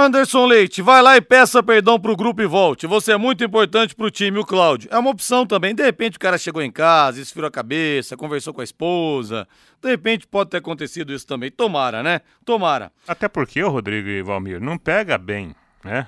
[0.00, 2.86] Anderson Leite, vai lá e peça perdão pro grupo e volte.
[2.86, 4.88] Você é muito importante pro time, o Cláudio.
[4.92, 5.74] É uma opção também.
[5.74, 9.48] De repente o cara chegou em casa, esfriou a cabeça, conversou com a esposa.
[9.82, 11.50] De repente pode ter acontecido isso também.
[11.50, 12.20] Tomara, né?
[12.44, 12.92] Tomara.
[13.08, 15.52] Até porque o Rodrigo e Valmir não pega bem,
[15.84, 16.06] né?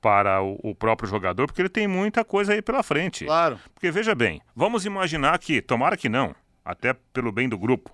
[0.00, 3.24] Para o, o próprio jogador, porque ele tem muita coisa aí pela frente.
[3.24, 3.58] Claro.
[3.74, 6.32] Porque veja bem, vamos imaginar que, tomara que não,
[6.64, 7.90] até pelo bem do grupo,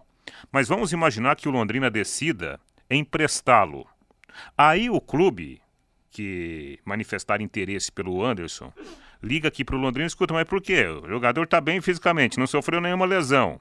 [0.52, 3.86] mas vamos imaginar que o Londrina decida emprestá-lo
[4.56, 5.60] Aí o clube
[6.10, 8.72] que manifestar interesse pelo Anderson
[9.22, 10.86] liga aqui pro Londrina e escuta, mas por quê?
[10.86, 13.60] O jogador tá bem fisicamente, não sofreu nenhuma lesão.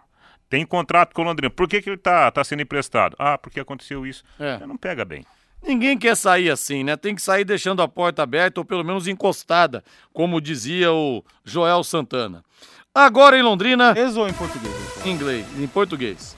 [0.50, 1.50] Tem contrato com o Londrina.
[1.50, 3.16] Por que, que ele tá, tá sendo emprestado?
[3.20, 4.24] Ah, porque aconteceu isso.
[4.40, 4.66] É.
[4.66, 5.26] Não pega bem.
[5.62, 6.96] Ninguém quer sair assim, né?
[6.96, 11.84] Tem que sair deixando a porta aberta ou pelo menos encostada, como dizia o Joel
[11.84, 12.44] Santana.
[12.96, 13.92] Agora em Londrina.
[13.92, 15.06] Inglês ou em português?
[15.06, 16.37] Em inglês, em português.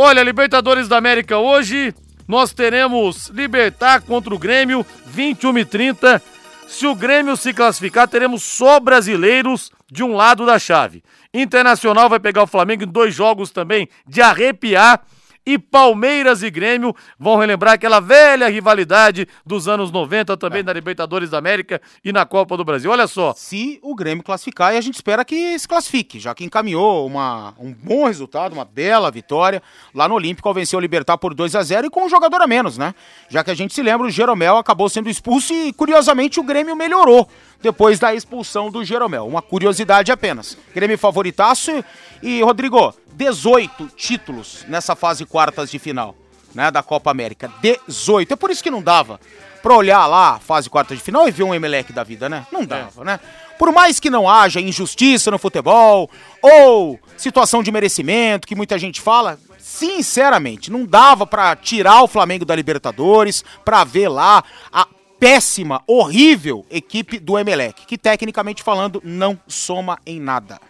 [0.00, 1.92] Olha, Libertadores da América hoje,
[2.28, 6.22] nós teremos Libertar contra o Grêmio, 21 e 30.
[6.68, 11.02] Se o Grêmio se classificar, teremos só brasileiros de um lado da chave.
[11.34, 15.02] Internacional vai pegar o Flamengo em dois jogos também de arrepiar
[15.48, 20.62] e Palmeiras e Grêmio vão relembrar aquela velha rivalidade dos anos 90 também é.
[20.62, 22.90] na Libertadores da América e na Copa do Brasil.
[22.90, 23.32] Olha só.
[23.34, 27.54] Se o Grêmio classificar, e a gente espera que se classifique, já que encaminhou uma,
[27.58, 29.62] um bom resultado, uma bela vitória
[29.94, 32.42] lá no Olímpico ao vencer o Libertar por 2 a 0 e com um jogador
[32.42, 32.94] a menos, né?
[33.30, 36.76] Já que a gente se lembra, o Jeromel acabou sendo expulso e curiosamente o Grêmio
[36.76, 37.26] melhorou
[37.62, 39.26] depois da expulsão do Jeromel.
[39.26, 40.58] Uma curiosidade apenas.
[40.74, 41.82] Grêmio favoritaço
[42.22, 46.14] e, Rodrigo, 18 títulos nessa fase quartas de final,
[46.54, 47.50] né, da Copa América.
[47.60, 48.32] 18.
[48.32, 49.18] É por isso que não dava
[49.60, 52.46] pra olhar lá a fase quartas de final e ver um Emelec da vida, né?
[52.52, 53.04] Não dava, é.
[53.04, 53.20] né?
[53.58, 56.08] Por mais que não haja injustiça no futebol
[56.40, 62.44] ou situação de merecimento que muita gente fala, sinceramente, não dava para tirar o Flamengo
[62.44, 64.86] da Libertadores, para ver lá a
[65.18, 70.60] péssima, horrível equipe do Emelec, que tecnicamente falando não soma em nada.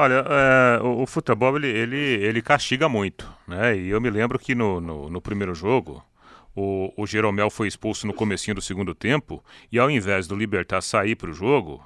[0.00, 3.76] Olha, é, o, o, futebol ele, ele, ele castiga muito, né?
[3.76, 6.00] E eu me lembro que no, no, no primeiro jogo,
[6.54, 10.82] o, o Jeromel foi expulso no comecinho do segundo tempo e ao invés do Libertar
[10.82, 11.82] sair para o jogo,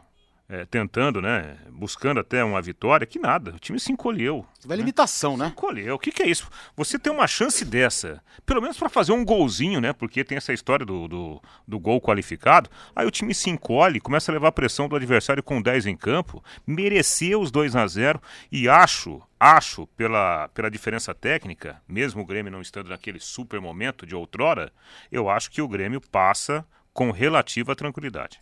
[0.53, 1.57] é, tentando, né?
[1.71, 3.55] Buscando até uma vitória, que nada.
[3.55, 4.45] O time se encolheu.
[4.67, 4.83] Vai né?
[4.83, 5.47] limitação, né?
[5.47, 5.95] Se encolheu.
[5.95, 6.47] O que, que, é isso?
[6.77, 9.95] Você tem uma chance dessa, pelo menos para fazer um golzinho, né?
[9.95, 12.69] Porque tem essa história do, do, do, gol qualificado.
[12.95, 15.97] Aí o time se encolhe, começa a levar a pressão do adversário com 10 em
[15.97, 22.27] campo, mereceu os 2 a 0 e acho, acho, pela, pela diferença técnica, mesmo o
[22.27, 24.71] Grêmio não estando naquele super momento de outrora,
[25.11, 26.62] eu acho que o Grêmio passa
[26.93, 28.42] com relativa tranquilidade.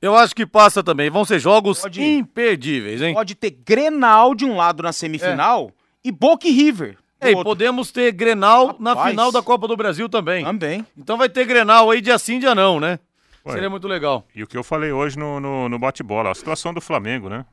[0.00, 1.10] Eu acho que passa também.
[1.10, 3.14] Vão ser jogos pode, imperdíveis, hein?
[3.14, 5.70] Pode ter Grenal de um lado na semifinal
[6.04, 6.08] é.
[6.08, 6.96] e Boca e River.
[7.20, 8.80] Ei, podemos ter Grenal Rapaz.
[8.80, 10.42] na final da Copa do Brasil também.
[10.42, 10.86] Também.
[10.96, 12.98] Então vai ter Grenal aí dia sim, dia não, né?
[13.44, 13.52] Ué.
[13.52, 14.26] Seria muito legal.
[14.34, 17.44] E o que eu falei hoje no, no, no bate-bola, a situação do Flamengo, né?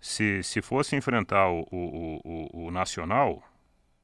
[0.00, 3.42] Se, se fosse enfrentar o, o, o, o Nacional,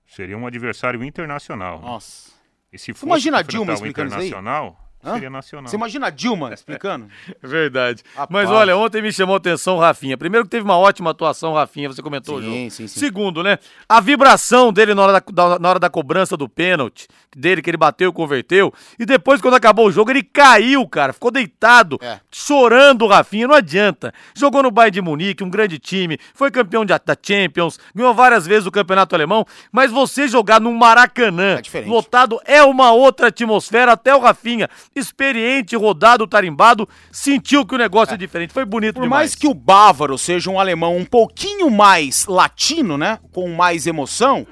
[0.06, 1.78] seria um adversário internacional.
[1.78, 1.86] Né?
[1.86, 2.30] Nossa.
[2.30, 2.34] Né?
[2.72, 4.76] E se fosse Imagina a Dilma o internacional,
[5.12, 5.68] Seria nacional.
[5.68, 7.06] Você imagina a Dilma explicando?
[7.42, 8.02] Verdade.
[8.14, 8.28] Rapaz.
[8.30, 10.16] Mas olha, ontem me chamou a atenção o Rafinha.
[10.16, 13.00] Primeiro que teve uma ótima atuação, Rafinha, você comentou, sim, sim, sim.
[13.00, 13.58] Segundo, né?
[13.88, 17.76] A vibração dele na hora da, na hora da cobrança do pênalti, dele que ele
[17.76, 18.72] bateu e converteu.
[18.98, 21.12] E depois, quando acabou o jogo, ele caiu, cara.
[21.12, 22.20] Ficou deitado, é.
[22.30, 23.46] chorando o Rafinha.
[23.46, 24.12] Não adianta.
[24.34, 26.18] Jogou no Bayern de Munique, um grande time.
[26.32, 27.78] Foi campeão de, da Champions.
[27.94, 29.44] Ganhou várias vezes o campeonato alemão.
[29.70, 33.92] Mas você jogar num Maracanã, é lotado, é uma outra atmosfera.
[33.92, 38.52] Até o Rafinha experiente, rodado, tarimbado, sentiu que o negócio é, é diferente.
[38.52, 39.20] Foi bonito Por demais.
[39.20, 43.18] mais que o bávaro seja um alemão um pouquinho mais latino, né?
[43.33, 44.46] Com mais emoção,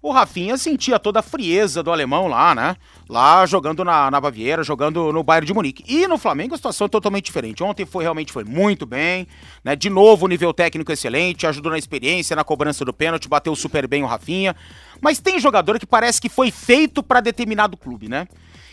[0.00, 2.76] o Rafinha sentia toda a frieza do alemão lá, né?
[3.08, 5.82] Lá jogando na, na Baviera, jogando no Bayern de Munique.
[5.88, 7.64] E no Flamengo a situação é totalmente diferente.
[7.64, 9.26] Ontem foi realmente foi muito bem,
[9.64, 9.74] né?
[9.74, 14.04] De novo, nível técnico excelente, ajudou na experiência, na cobrança do pênalti, bateu super bem
[14.04, 14.54] o Rafinha.
[15.00, 18.28] Mas tem jogador que parece que foi feito para determinado clube, né?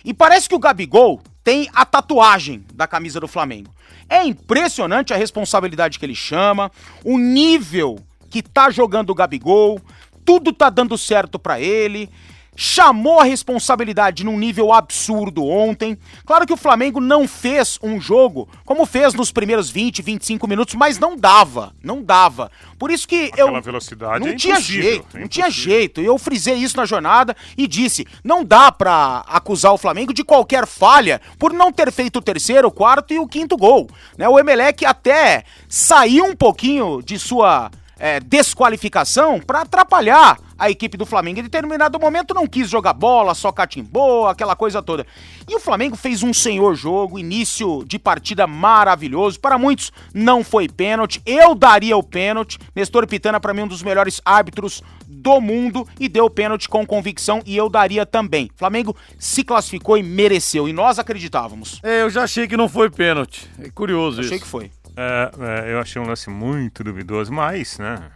[0.06, 3.74] E parece que o Gabigol tem a tatuagem da camisa do Flamengo.
[4.08, 6.72] É impressionante a responsabilidade que ele chama,
[7.04, 7.98] o nível
[8.30, 9.82] que tá jogando o Gabigol,
[10.24, 12.10] tudo tá dando certo para ele.
[12.56, 15.98] Chamou a responsabilidade num nível absurdo ontem.
[16.26, 20.76] Claro que o Flamengo não fez um jogo como fez nos primeiros 20, 25 minutos,
[20.76, 22.50] mas não dava, não dava.
[22.80, 26.02] Por isso que Aquela eu velocidade não é tinha jeito, é não tinha jeito.
[26.02, 30.66] Eu frisei isso na jornada e disse: não dá pra acusar o Flamengo de qualquer
[30.66, 33.90] falha por não ter feito o terceiro, o quarto e o quinto gol.
[34.18, 34.28] Né?
[34.28, 41.06] O Emelec até saiu um pouquinho de sua é, desqualificação pra atrapalhar a equipe do
[41.06, 41.40] Flamengo.
[41.40, 45.06] Em determinado momento não quis jogar bola, só catimbou, aquela coisa toda.
[45.48, 49.40] E o Flamengo fez um senhor jogo, início de partida maravilhoso.
[49.40, 51.22] Para muitos não foi pênalti.
[51.26, 52.58] Eu daria o pênalti.
[52.76, 57.42] Nestor Pitana para mim um dos melhores árbitros do mundo e deu pênalti com convicção
[57.46, 58.50] e eu daria também.
[58.56, 61.80] O Flamengo se classificou e mereceu e nós acreditávamos.
[61.84, 63.50] É, eu já achei que não foi pênalti.
[63.60, 64.46] É curioso Achei isso.
[64.46, 64.72] que foi.
[64.98, 65.32] É,
[65.68, 68.12] é, eu achei um lance muito duvidoso, mas, né?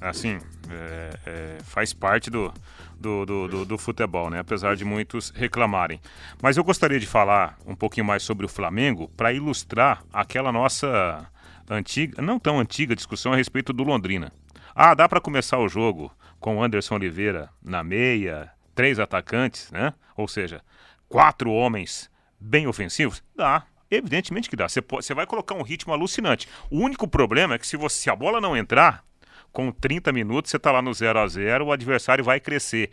[0.00, 0.38] Assim,
[0.70, 2.52] é, é, faz parte do,
[2.98, 4.40] do, do, do- do futebol, né?
[4.40, 6.00] Apesar de muitos reclamarem.
[6.42, 11.26] Mas eu gostaria de falar um pouquinho mais sobre o Flamengo para ilustrar aquela nossa
[11.68, 14.32] antiga, não tão antiga discussão a respeito do Londrina.
[14.74, 19.92] Ah, dá para começar o jogo com o Anderson Oliveira na meia, três atacantes, né?
[20.16, 20.62] Ou seja,
[21.08, 22.08] quatro homens
[22.40, 23.22] bem ofensivos?
[23.36, 23.64] Dá.
[23.90, 24.68] Evidentemente que dá.
[24.68, 26.48] Você, pode- você vai colocar um ritmo alucinante.
[26.70, 29.02] O único problema é que se, você, se a bola não entrar,
[29.50, 32.90] com 30 minutos você está lá no 0 a 0 o adversário vai crescer,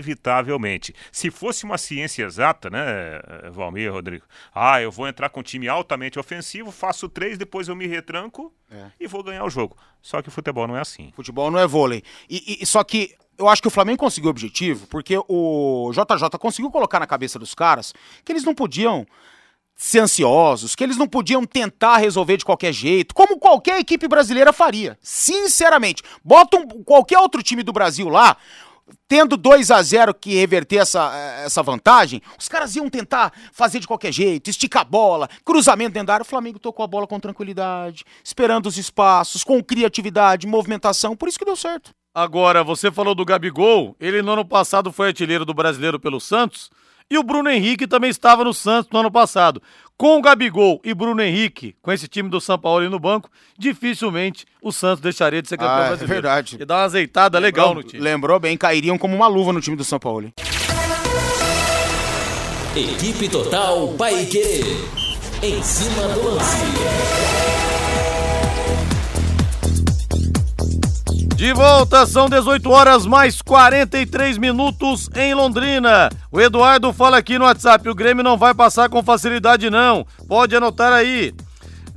[0.00, 0.94] inevitavelmente.
[1.12, 3.20] Se fosse uma ciência exata, né,
[3.52, 4.24] Valmir, Rodrigo?
[4.54, 8.52] Ah, eu vou entrar com um time altamente ofensivo, faço três, depois eu me retranco
[8.98, 9.76] e vou ganhar o jogo.
[10.02, 11.12] Só que o futebol não é assim.
[11.14, 12.02] Futebol não é vôlei.
[12.28, 16.38] E, e- só que eu acho que o Flamengo conseguiu o objetivo, porque o JJ
[16.38, 17.92] conseguiu colocar na cabeça dos caras
[18.24, 19.06] que eles não podiam
[19.76, 24.52] ser ansiosos, que eles não podiam tentar resolver de qualquer jeito, como qualquer equipe brasileira
[24.52, 24.98] faria.
[25.02, 28.36] Sinceramente, bota um- qualquer outro time do Brasil lá,
[29.06, 31.12] tendo 2 a 0 que reverter essa,
[31.44, 36.06] essa vantagem, os caras iam tentar fazer de qualquer jeito, esticar a bola, cruzamento dentro
[36.06, 36.22] da área.
[36.22, 41.38] O Flamengo tocou a bola com tranquilidade, esperando os espaços, com criatividade, movimentação, por isso
[41.38, 41.90] que deu certo.
[42.14, 46.70] Agora, você falou do Gabigol, ele no ano passado foi artilheiro do brasileiro pelo Santos,
[47.10, 49.62] e o Bruno Henrique também estava no Santos no ano passado.
[49.96, 53.30] Com o Gabigol e Bruno Henrique, com esse time do São Paulo aí no banco,
[53.58, 56.12] dificilmente o Santos deixaria de ser campeão Ah, é brasileiro.
[56.22, 56.56] verdade.
[56.60, 58.02] E dá uma azeitada legal no time.
[58.02, 60.30] Lembrou bem, cairiam como uma luva no time do São Paulo.
[62.76, 64.60] Equipe Total Paique.
[65.42, 67.45] Em cima do lance.
[71.36, 76.08] De volta, são 18 horas mais 43 minutos em Londrina.
[76.32, 80.06] O Eduardo fala aqui no WhatsApp: o Grêmio não vai passar com facilidade, não.
[80.26, 81.34] Pode anotar aí.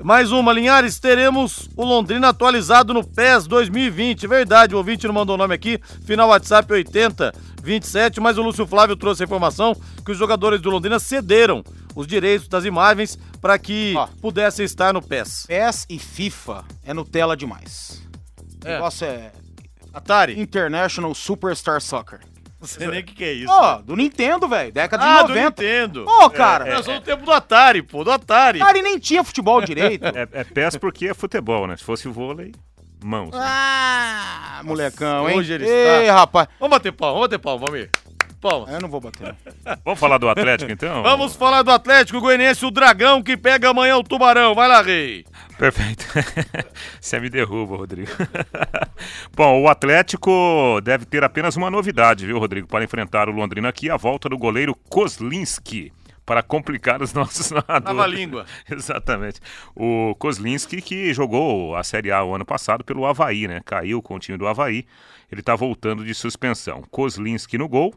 [0.04, 4.28] Mais uma, Linhares, teremos o Londrina atualizado no PES 2020.
[4.28, 8.68] Verdade, o ouvinte não mandou o nome aqui, final WhatsApp 80 27, mas o Lúcio
[8.68, 9.76] Flávio trouxe a informação
[10.06, 11.64] que os jogadores do Londrina cederam
[11.96, 14.08] os direitos das imagens para que Ó.
[14.22, 15.46] pudessem estar no PES.
[15.48, 18.09] PES e FIFA é Nutella demais.
[18.64, 18.74] O É.
[18.74, 19.32] negócio é
[19.94, 22.20] Atari, International Superstar Soccer.
[22.60, 23.52] não sei nem o que, que é isso.
[23.52, 24.72] Ó, do Nintendo, velho.
[24.72, 25.44] Década ah, de do 90.
[25.64, 26.06] Nintendo.
[26.08, 26.66] Ô, cara.
[26.66, 28.60] Nós somos no tempo do Atari, pô, do Atari.
[28.60, 30.04] E nem tinha futebol direito.
[30.06, 31.78] É, é PES porque é futebol, né?
[31.78, 32.52] Se fosse vôlei,
[33.04, 33.32] mãos.
[33.32, 33.40] né?
[33.42, 35.38] ah, molecão, hein?
[35.38, 36.48] hoje ele Ei, está- rapaz.
[36.60, 37.90] Vamos bater palma, vamos bater palma, vamos aí.
[38.40, 38.72] Palma.
[38.72, 39.36] Eu não vou bater.
[39.84, 41.04] Vamos falar do Atlético então?
[41.04, 44.56] Vamos falar do Atlético Goianiense, o Dragão que pega amanhã o Tubarão.
[44.56, 45.26] Vai lá, Rei.
[45.58, 46.06] Perfeito.
[47.02, 48.12] Você me derruba, Rodrigo.
[49.36, 53.90] Bom, o Atlético deve ter apenas uma novidade, viu, Rodrigo, para enfrentar o Londrina aqui,
[53.90, 55.92] a volta do goleiro Kozlinski.
[56.26, 57.84] Para complicar os nossos narradores.
[57.84, 58.46] Trava a língua.
[58.70, 59.42] Exatamente.
[59.76, 63.62] O Kozlinski que jogou a Série A o ano passado pelo Havaí, né?
[63.66, 64.86] Caiu com o time do Havaí.
[65.32, 66.84] Ele está voltando de suspensão.
[66.92, 67.96] Kozlinski no gol.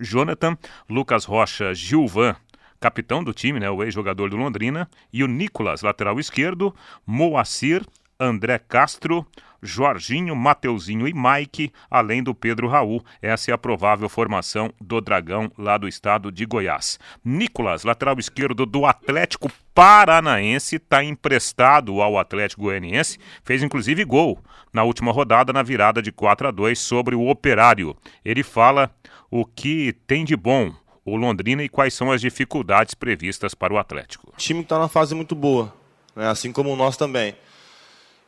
[0.00, 0.56] Jonathan,
[0.88, 2.34] Lucas Rocha, Gilvan,
[2.80, 6.74] capitão do time, né, o ex-jogador do Londrina, e o Nicolas, lateral esquerdo,
[7.06, 7.84] Moacir,
[8.18, 9.26] André Castro,
[9.62, 13.04] Jorginho, Mateuzinho e Mike, além do Pedro Raul.
[13.20, 16.98] Essa é a provável formação do Dragão lá do estado de Goiás.
[17.24, 24.38] Nicolas, lateral esquerdo do Atlético Paranaense, está emprestado ao Atlético Goianiense, fez inclusive gol
[24.72, 27.96] na última rodada na virada de 4 a 2 sobre o Operário.
[28.24, 28.90] Ele fala
[29.30, 30.72] o que tem de bom
[31.04, 34.30] o Londrina e quais são as dificuldades previstas para o Atlético.
[34.34, 35.72] O time está na fase muito boa,
[36.14, 36.28] né?
[36.28, 37.34] assim como o nosso também.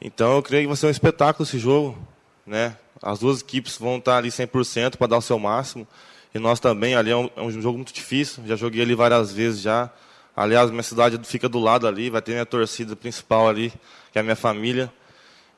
[0.01, 1.97] Então eu creio que vai ser um espetáculo esse jogo.
[2.47, 2.77] Né?
[3.03, 5.87] As duas equipes vão estar ali 100% para dar o seu máximo.
[6.35, 8.43] E nós também, ali é um, é um, jogo muito difícil.
[8.47, 9.91] Já joguei ali várias vezes já.
[10.35, 13.73] Aliás, minha cidade fica do lado ali, vai ter minha torcida principal ali,
[14.13, 14.93] que é a minha família.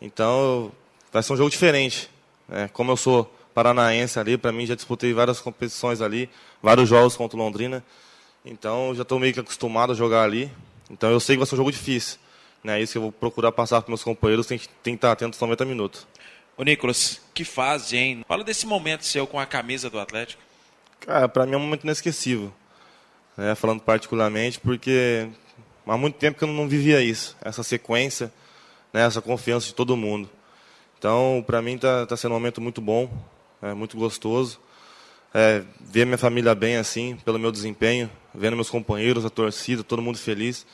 [0.00, 0.72] Então,
[1.12, 2.10] vai ser um jogo diferente.
[2.48, 2.68] Né?
[2.72, 6.28] Como eu sou paranaense ali, para mim já disputei várias competições ali,
[6.62, 7.84] vários jogos contra o Londrina.
[8.44, 10.50] Então, já estou meio que acostumado a jogar ali.
[10.90, 12.18] Então, eu sei que vai ser um jogo difícil.
[12.62, 12.80] Né?
[12.80, 15.64] Isso que eu vou procurar passar para meus companheiros, tem, que estar atento aos 90
[15.64, 16.06] minutos.
[16.56, 18.24] Ô Nicolas, que fase, hein?
[18.28, 20.42] Fala desse momento seu com a camisa do Atlético.
[21.00, 22.52] Cara, para mim é um momento inesquecível.
[23.36, 23.54] Né?
[23.54, 25.28] Falando particularmente, porque
[25.86, 28.32] há muito tempo que eu não vivia isso, essa sequência,
[28.92, 29.04] né?
[29.04, 30.28] essa confiança de todo mundo.
[30.98, 33.10] Então, para mim está tá sendo um momento muito bom,
[33.60, 34.60] é muito gostoso.
[35.34, 40.02] É, ver minha família bem assim, pelo meu desempenho, vendo meus companheiros, a torcida, todo
[40.02, 40.66] mundo feliz.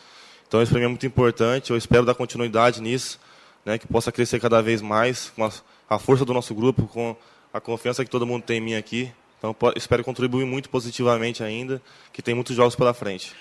[0.48, 1.70] Então isso para mim é muito importante.
[1.70, 3.20] Eu espero dar continuidade nisso,
[3.64, 5.52] né, que possa crescer cada vez mais com a,
[5.88, 7.14] a força do nosso grupo, com
[7.52, 9.12] a confiança que todo mundo tem em mim aqui.
[9.38, 11.80] Então espero contribuir muito positivamente ainda,
[12.12, 13.36] que tem muitos jogos pela frente.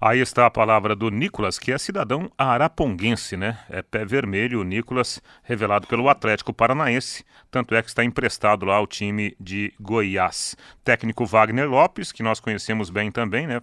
[0.00, 3.58] Aí está a palavra do Nicolas, que é cidadão araponguense, né?
[3.70, 8.76] É pé vermelho, o Nicolas, revelado pelo Atlético Paranaense, tanto é que está emprestado lá
[8.76, 10.56] ao time de Goiás.
[10.84, 13.60] Técnico Wagner Lopes, que nós conhecemos bem também, né?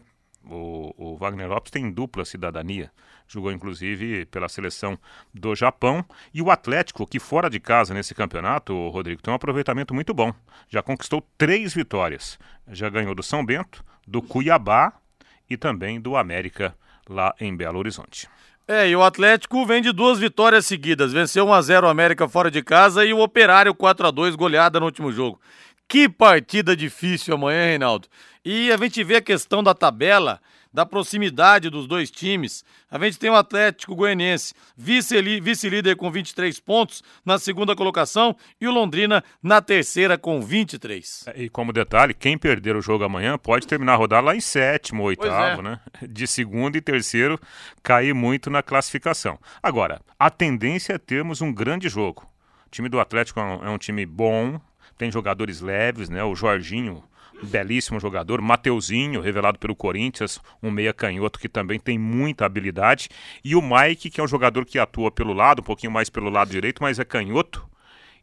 [0.49, 2.91] O, o, Wagner Lopes tem dupla cidadania,
[3.27, 4.97] jogou inclusive pela seleção
[5.31, 6.03] do Japão.
[6.33, 10.33] E o Atlético, que fora de casa nesse campeonato, Rodrigo, tem um aproveitamento muito bom.
[10.67, 12.39] Já conquistou três vitórias.
[12.67, 14.93] Já ganhou do São Bento, do Cuiabá
[15.47, 16.75] e também do América
[17.07, 18.27] lá em Belo Horizonte.
[18.67, 21.11] É, e o Atlético vem de duas vitórias seguidas.
[21.11, 25.39] Venceu 1x0 o América fora de casa e o Operário 4x2 goleada no último jogo.
[25.87, 28.07] Que partida difícil amanhã, Reinaldo.
[28.51, 30.41] E a gente vê a questão da tabela,
[30.73, 32.65] da proximidade dos dois times.
[32.89, 38.67] A gente tem o Atlético Goianiense, vice-líder vice com 23 pontos na segunda colocação e
[38.67, 41.25] o Londrina na terceira com 23.
[41.27, 44.41] É, e como detalhe, quem perder o jogo amanhã pode terminar a rodada lá em
[44.41, 45.63] sétimo, oitavo, é.
[45.63, 45.79] né?
[46.09, 47.39] De segundo e terceiro
[47.83, 49.37] cair muito na classificação.
[49.61, 52.27] Agora, a tendência é termos um grande jogo.
[52.65, 54.59] O time do Atlético é um é time bom,
[54.97, 56.23] tem jogadores leves, né?
[56.23, 57.03] O Jorginho,
[57.43, 63.09] belíssimo jogador, Mateuzinho, revelado pelo Corinthians, um meia canhoto que também tem muita habilidade,
[63.43, 66.29] e o Mike, que é um jogador que atua pelo lado, um pouquinho mais pelo
[66.29, 67.67] lado direito, mas é canhoto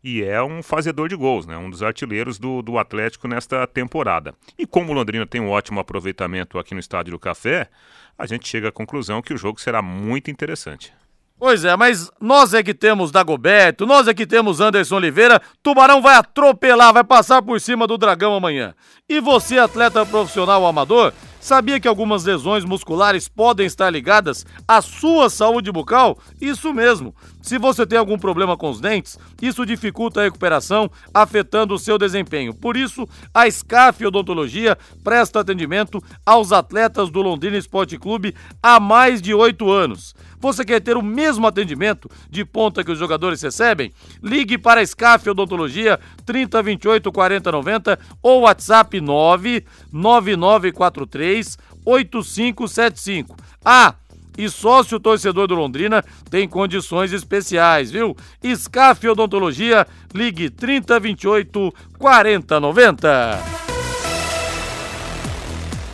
[0.02, 1.56] e é um fazedor de gols, né?
[1.56, 4.34] Um dos artilheiros do, do Atlético nesta temporada.
[4.56, 7.68] E como o Londrina tem um ótimo aproveitamento aqui no Estádio do Café,
[8.16, 10.92] a gente chega à conclusão que o jogo será muito interessante.
[11.38, 15.40] Pois é, mas nós é que temos Dagoberto, nós é que temos Anderson Oliveira.
[15.62, 18.74] Tubarão vai atropelar, vai passar por cima do Dragão amanhã.
[19.06, 21.12] E você, atleta profissional amador,
[21.46, 26.18] sabia que algumas lesões musculares podem estar ligadas à sua saúde bucal?
[26.40, 27.14] Isso mesmo.
[27.40, 31.96] Se você tem algum problema com os dentes, isso dificulta a recuperação, afetando o seu
[31.96, 32.52] desempenho.
[32.52, 39.22] Por isso, a SCAF Odontologia presta atendimento aos atletas do Londrina Esporte Clube há mais
[39.22, 40.16] de oito anos.
[40.40, 43.92] Você quer ter o mesmo atendimento de ponta que os jogadores recebem?
[44.22, 51.35] Ligue para a SCAF Odontologia 3028 4090 ou WhatsApp 99943
[51.84, 53.36] 8575.
[53.64, 53.94] Ah,
[54.36, 58.16] e sócio torcedor do Londrina tem condições especiais, viu?
[58.42, 63.56] SCAF Odontologia, ligue 3028 4090.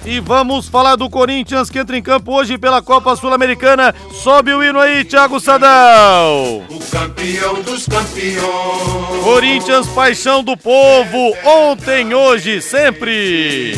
[0.04, 3.94] E vamos falar do Corinthians que entra em campo hoje pela Copa Sul-Americana.
[4.10, 6.64] Sobe o hino aí, Thiago Sadal.
[6.68, 9.22] O campeão dos campeões.
[9.22, 11.32] Corinthians, paixão do povo.
[11.44, 13.74] Ontem, hoje, sempre.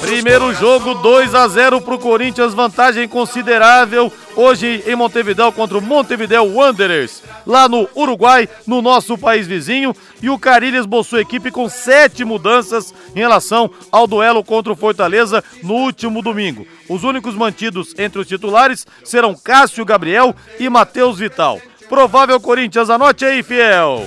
[0.00, 5.82] Primeiro jogo 2 a 0 para o Corinthians, vantagem considerável hoje em Montevideo contra o
[5.82, 9.94] Montevideo Wanderers, lá no Uruguai, no nosso país vizinho.
[10.22, 15.44] E o Carilhas bolsou equipe com sete mudanças em relação ao duelo contra o Fortaleza
[15.62, 16.66] no último domingo.
[16.88, 21.60] Os únicos mantidos entre os titulares serão Cássio Gabriel e Matheus Vital.
[21.88, 24.06] Provável Corinthians, anote aí, fiel.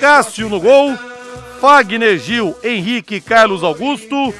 [0.00, 1.11] Cássio no gol.
[1.62, 4.34] Fagner Gil, Henrique Carlos Augusto,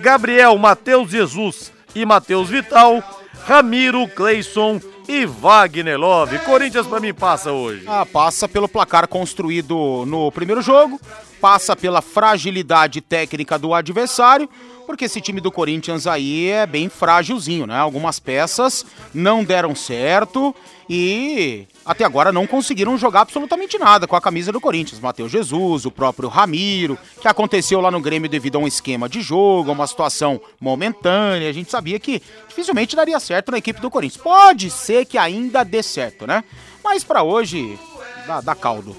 [0.00, 3.02] Gabriel Matheus Jesus e Matheus Vital,
[3.44, 6.38] Ramiro, Cleison e Wagner Love.
[6.38, 7.82] Corinthians pra mim passa hoje.
[7.84, 11.00] Ah, passa pelo placar construído no primeiro jogo,
[11.40, 14.48] passa pela fragilidade técnica do adversário,
[14.86, 17.76] porque esse time do Corinthians aí é bem frágilzinho, né?
[17.76, 20.54] Algumas peças não deram certo
[20.88, 25.00] e até agora não conseguiram jogar absolutamente nada com a camisa do Corinthians.
[25.00, 29.22] Matheus Jesus, o próprio Ramiro, que aconteceu lá no Grêmio devido a um esquema de
[29.22, 31.48] jogo, uma situação momentânea.
[31.48, 34.22] A gente sabia que dificilmente daria certo na equipe do Corinthians.
[34.22, 36.44] Pode ser que ainda dê certo, né?
[36.84, 37.78] Mas para hoje,
[38.26, 38.94] dá, dá caldo.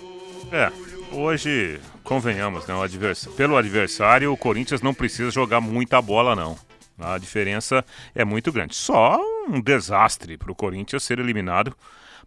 [0.51, 0.71] É,
[1.11, 2.73] hoje, convenhamos, né?
[2.73, 3.27] Advers...
[3.37, 6.57] Pelo adversário, o Corinthians não precisa jogar muita bola, não.
[6.97, 7.85] A diferença
[8.15, 8.75] é muito grande.
[8.75, 11.77] Só um desastre para o Corinthians ser eliminado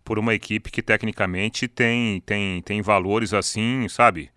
[0.05, 4.31] por uma equipe que tecnicamente tem, tem, tem valores assim, sabe?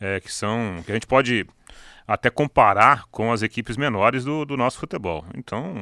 [0.00, 0.82] É, que são.
[0.84, 1.46] que a gente pode
[2.06, 5.24] até comparar com as equipes menores do, do nosso futebol.
[5.36, 5.72] Então,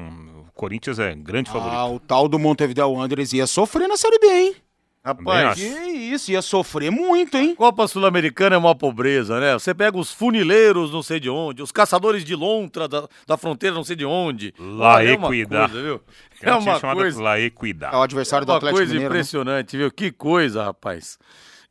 [0.48, 1.76] o Corinthians é grande favorito.
[1.76, 4.56] Ah, o tal do Montevideo Wanderers ia sofrer na Série B, hein?
[5.04, 7.56] Rapaz, Que isso, ia sofrer muito, hein?
[7.56, 9.54] Copa Sul-Americana é uma pobreza, né?
[9.54, 13.74] Você pega os funileiros não sei de onde, os caçadores de lontra da, da fronteira
[13.74, 14.54] não sei de onde.
[14.60, 15.70] La Olha, é uma Equidad.
[15.72, 16.00] coisa, viu?
[16.40, 17.92] É É uma chamada coisa, La Equidad.
[17.92, 19.12] É o adversário do uma Atlético coisa Mineiro.
[19.12, 19.18] né?
[19.18, 19.90] impressionante, viu?
[19.90, 21.18] Que coisa, rapaz.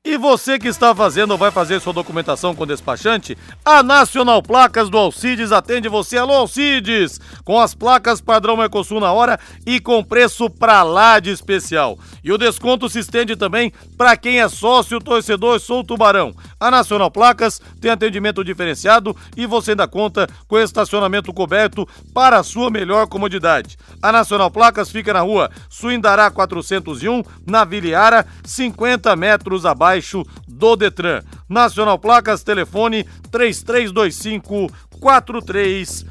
[0.03, 4.89] E você que está fazendo ou vai fazer sua documentação com despachante, a Nacional Placas
[4.89, 6.17] do Alcides atende você.
[6.17, 7.19] Alô, Alcides!
[7.45, 11.99] Com as placas padrão Mercosul na hora e com preço pra lá de especial.
[12.23, 16.33] E o desconto se estende também para quem é sócio torcedor Sou Tubarão.
[16.59, 22.43] A Nacional Placas tem atendimento diferenciado e você ainda conta com estacionamento coberto para a
[22.43, 23.77] sua melhor comodidade.
[24.01, 29.90] A Nacional Placas fica na rua Suindará 401, na Viliara, 50 metros abaixo
[30.47, 31.21] do Detran.
[31.49, 36.05] Nacional Placas, telefone 3325 4396.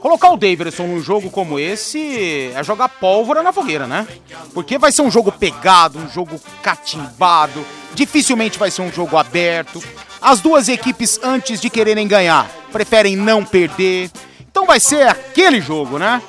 [0.00, 4.06] colocar o Davidson num jogo como esse é jogar pólvora na fogueira, né?
[4.54, 7.64] Porque vai ser um jogo pegado, um jogo catimbado,
[7.94, 9.82] dificilmente vai ser um jogo aberto.
[10.20, 14.10] As duas equipes, antes de quererem ganhar, preferem não perder.
[14.52, 16.20] Então vai ser aquele jogo, né?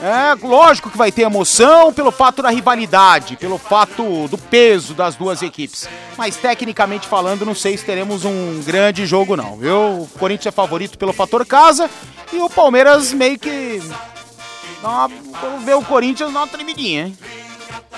[0.00, 5.16] É, lógico que vai ter emoção pelo fato da rivalidade, pelo fato do peso das
[5.16, 5.88] duas equipes.
[6.16, 10.02] Mas tecnicamente falando, não sei se teremos um grande jogo não, viu?
[10.02, 11.90] O Corinthians é favorito pelo fator casa
[12.32, 13.82] e o Palmeiras meio que
[14.80, 15.10] dá uma,
[15.40, 17.18] quando vê o Corinthians uma tremidinha, hein?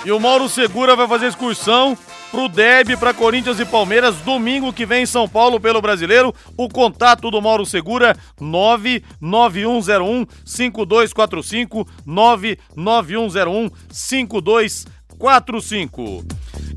[0.05, 1.99] E o Mauro Segura vai fazer excursão
[2.31, 6.35] pro Deb, para Corinthians e Palmeiras, domingo que vem em São Paulo pelo Brasileiro.
[6.57, 14.98] O contato do Mauro Segura, 99101 5245, 99101 5245.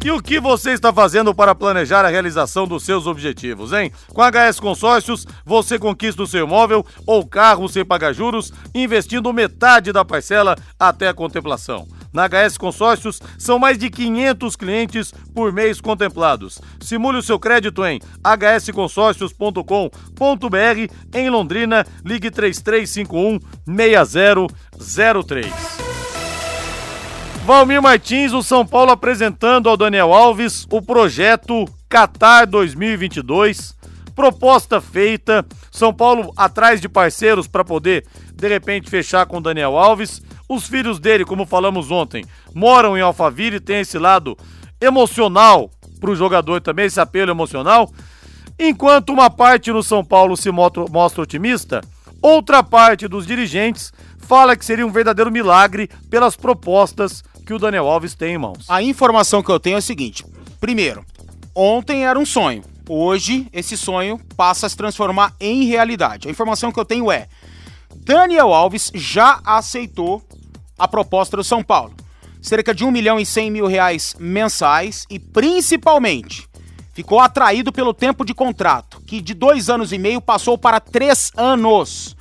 [0.03, 3.91] E o que você está fazendo para planejar a realização dos seus objetivos, hein?
[4.07, 9.91] Com HS Consórcios, você conquista o seu imóvel ou carro sem pagar juros, investindo metade
[9.91, 11.87] da parcela até a contemplação.
[12.11, 16.59] Na HS Consórcios, são mais de 500 clientes por mês contemplados.
[16.79, 25.90] Simule o seu crédito em hsconsórcios.com.br em Londrina, ligue 3351 6003.
[27.45, 33.75] Valmir Martins, o São Paulo apresentando ao Daniel Alves o projeto Qatar 2022.
[34.15, 39.75] Proposta feita, São Paulo atrás de parceiros para poder de repente fechar com o Daniel
[39.75, 40.21] Alves.
[40.47, 42.23] Os filhos dele, como falamos ontem,
[42.53, 44.37] moram em Alphaville, tem esse lado
[44.79, 47.91] emocional para o jogador também, esse apelo emocional.
[48.59, 51.81] Enquanto uma parte no São Paulo se mostra otimista,
[52.21, 57.87] outra parte dos dirigentes fala que seria um verdadeiro milagre pelas propostas que o Daniel
[57.87, 58.65] Alves tem em mãos.
[58.69, 60.25] A informação que eu tenho é a seguinte:
[60.59, 61.05] primeiro,
[61.55, 62.63] ontem era um sonho.
[62.89, 66.27] Hoje, esse sonho passa a se transformar em realidade.
[66.27, 67.27] A informação que eu tenho é:
[67.95, 70.21] Daniel Alves já aceitou
[70.77, 71.93] a proposta do São Paulo.
[72.41, 76.49] Cerca de 1 milhão e 100 mil reais mensais e, principalmente,
[76.91, 81.31] ficou atraído pelo tempo de contrato, que de dois anos e meio passou para três
[81.37, 82.15] anos.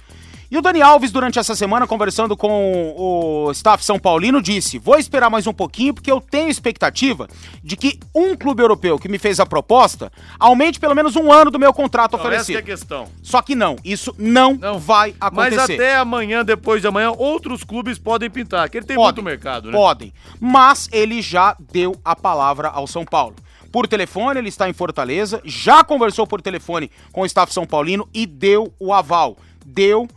[0.50, 4.98] E o Dani Alves, durante essa semana, conversando com o staff São Paulino, disse: Vou
[4.98, 7.28] esperar mais um pouquinho, porque eu tenho expectativa
[7.62, 11.52] de que um clube europeu que me fez a proposta aumente pelo menos um ano
[11.52, 12.56] do meu contrato Não, oferecido.
[12.56, 13.08] Essa é a questão.
[13.22, 14.78] Só que não, isso não, Não.
[14.80, 15.56] vai acontecer.
[15.56, 19.70] Mas até amanhã, depois de amanhã, outros clubes podem pintar, que ele tem muito mercado,
[19.70, 19.72] né?
[19.78, 20.12] Podem.
[20.40, 23.36] Mas ele já deu a palavra ao São Paulo.
[23.70, 28.08] Por telefone, ele está em Fortaleza, já conversou por telefone com o staff São Paulino
[28.12, 29.36] e deu o aval.
[29.64, 30.08] Deu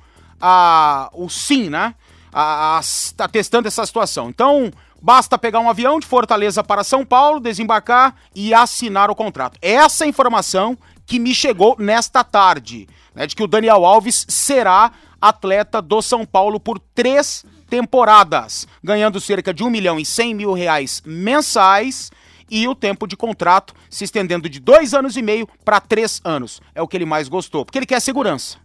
[0.45, 1.95] a, o sim, né?
[2.33, 2.81] A, a,
[3.15, 4.27] tá testando essa situação.
[4.27, 4.69] Então,
[5.01, 9.57] basta pegar um avião de Fortaleza para São Paulo, desembarcar e assinar o contrato.
[9.61, 14.91] Essa é informação que me chegou nesta tarde, né, de que o Daniel Alves será
[15.21, 20.53] atleta do São Paulo por três temporadas, ganhando cerca de 1 milhão e 100 mil
[20.53, 22.11] reais mensais
[22.49, 26.61] e o tempo de contrato se estendendo de dois anos e meio para três anos.
[26.75, 28.62] É o que ele mais gostou, porque ele quer segurança.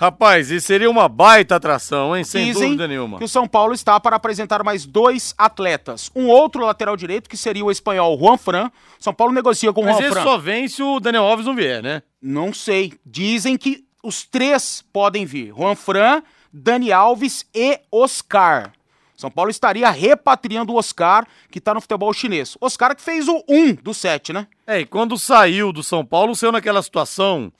[0.00, 2.24] Rapaz, e seria uma baita atração, hein?
[2.24, 3.18] Sem Dizem dúvida nenhuma.
[3.18, 6.10] que o São Paulo está para apresentar mais dois atletas.
[6.16, 8.70] Um outro lateral direito, que seria o espanhol Juan Fran.
[8.98, 10.22] São Paulo negocia com o Mas Juan Fran.
[10.22, 12.02] só vem se o Daniel Alves não vier, né?
[12.22, 12.94] Não sei.
[13.04, 15.52] Dizem que os três podem vir.
[15.54, 18.72] Juan Fran, Dani Alves e Oscar.
[19.14, 22.56] São Paulo estaria repatriando o Oscar, que está no futebol chinês.
[22.58, 24.46] Oscar que fez o 1 do 7, né?
[24.66, 27.52] É, e quando saiu do São Paulo, saiu naquela situação.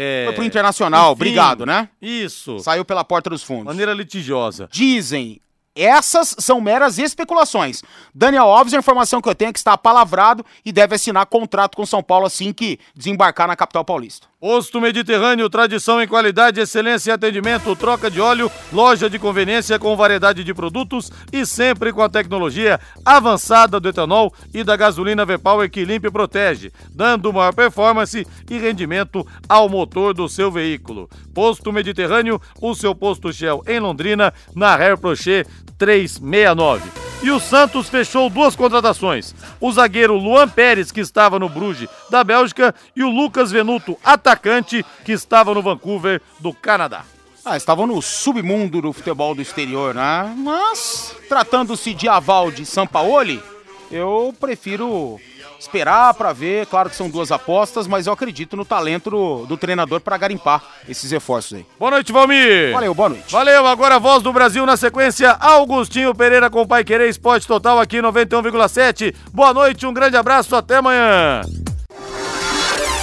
[0.00, 0.26] É...
[0.26, 1.88] Foi pro Internacional, enfim, obrigado, né?
[2.00, 2.60] Isso.
[2.60, 3.64] Saiu pela porta dos fundos.
[3.64, 4.68] Maneira litigiosa.
[4.70, 5.40] Dizem.
[5.74, 7.82] Essas são meras especulações.
[8.14, 11.76] Daniel Alves, a informação que eu tenho é que está palavrado e deve assinar contrato
[11.76, 14.26] com São Paulo assim que desembarcar na capital paulista.
[14.40, 19.96] Posto Mediterrâneo, tradição em qualidade, excelência e atendimento, troca de óleo, loja de conveniência com
[19.96, 25.68] variedade de produtos e sempre com a tecnologia avançada do etanol e da gasolina V-Power
[25.68, 31.10] que limpa e protege, dando maior performance e rendimento ao motor do seu veículo.
[31.34, 37.08] Posto Mediterrâneo, o seu posto Shell em Londrina, na Hair Prochet 369.
[37.20, 39.34] E o Santos fechou duas contratações.
[39.60, 43.98] O zagueiro Luan Pérez, que estava no Bruges da Bélgica, e o Lucas Venuto,
[44.28, 47.04] atacante, que estava no Vancouver do Canadá.
[47.44, 50.34] Ah, estavam no submundo do futebol do exterior, né?
[50.36, 53.42] Mas, tratando-se de aval de Sampaoli,
[53.90, 55.18] eu prefiro
[55.58, 56.66] esperar para ver.
[56.66, 60.62] Claro que são duas apostas, mas eu acredito no talento do, do treinador para garimpar
[60.86, 61.66] esses reforços aí.
[61.78, 62.72] Boa noite, Valmir.
[62.72, 63.32] Valeu, boa noite.
[63.32, 67.46] Valeu, agora a voz do Brasil na sequência, Augustinho Pereira com o Pai Querer Esporte
[67.46, 69.14] Total aqui 91,7.
[69.32, 71.40] Boa noite, um grande abraço, até amanhã.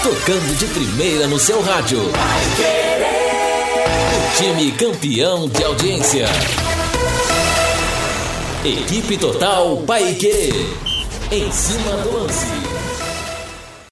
[0.06, 2.00] Tocando de primeira no seu rádio.
[2.00, 2.12] O
[4.38, 6.28] time campeão de audiência.
[8.64, 10.70] Equipe Total Paique.
[11.32, 12.75] Em cima do lance.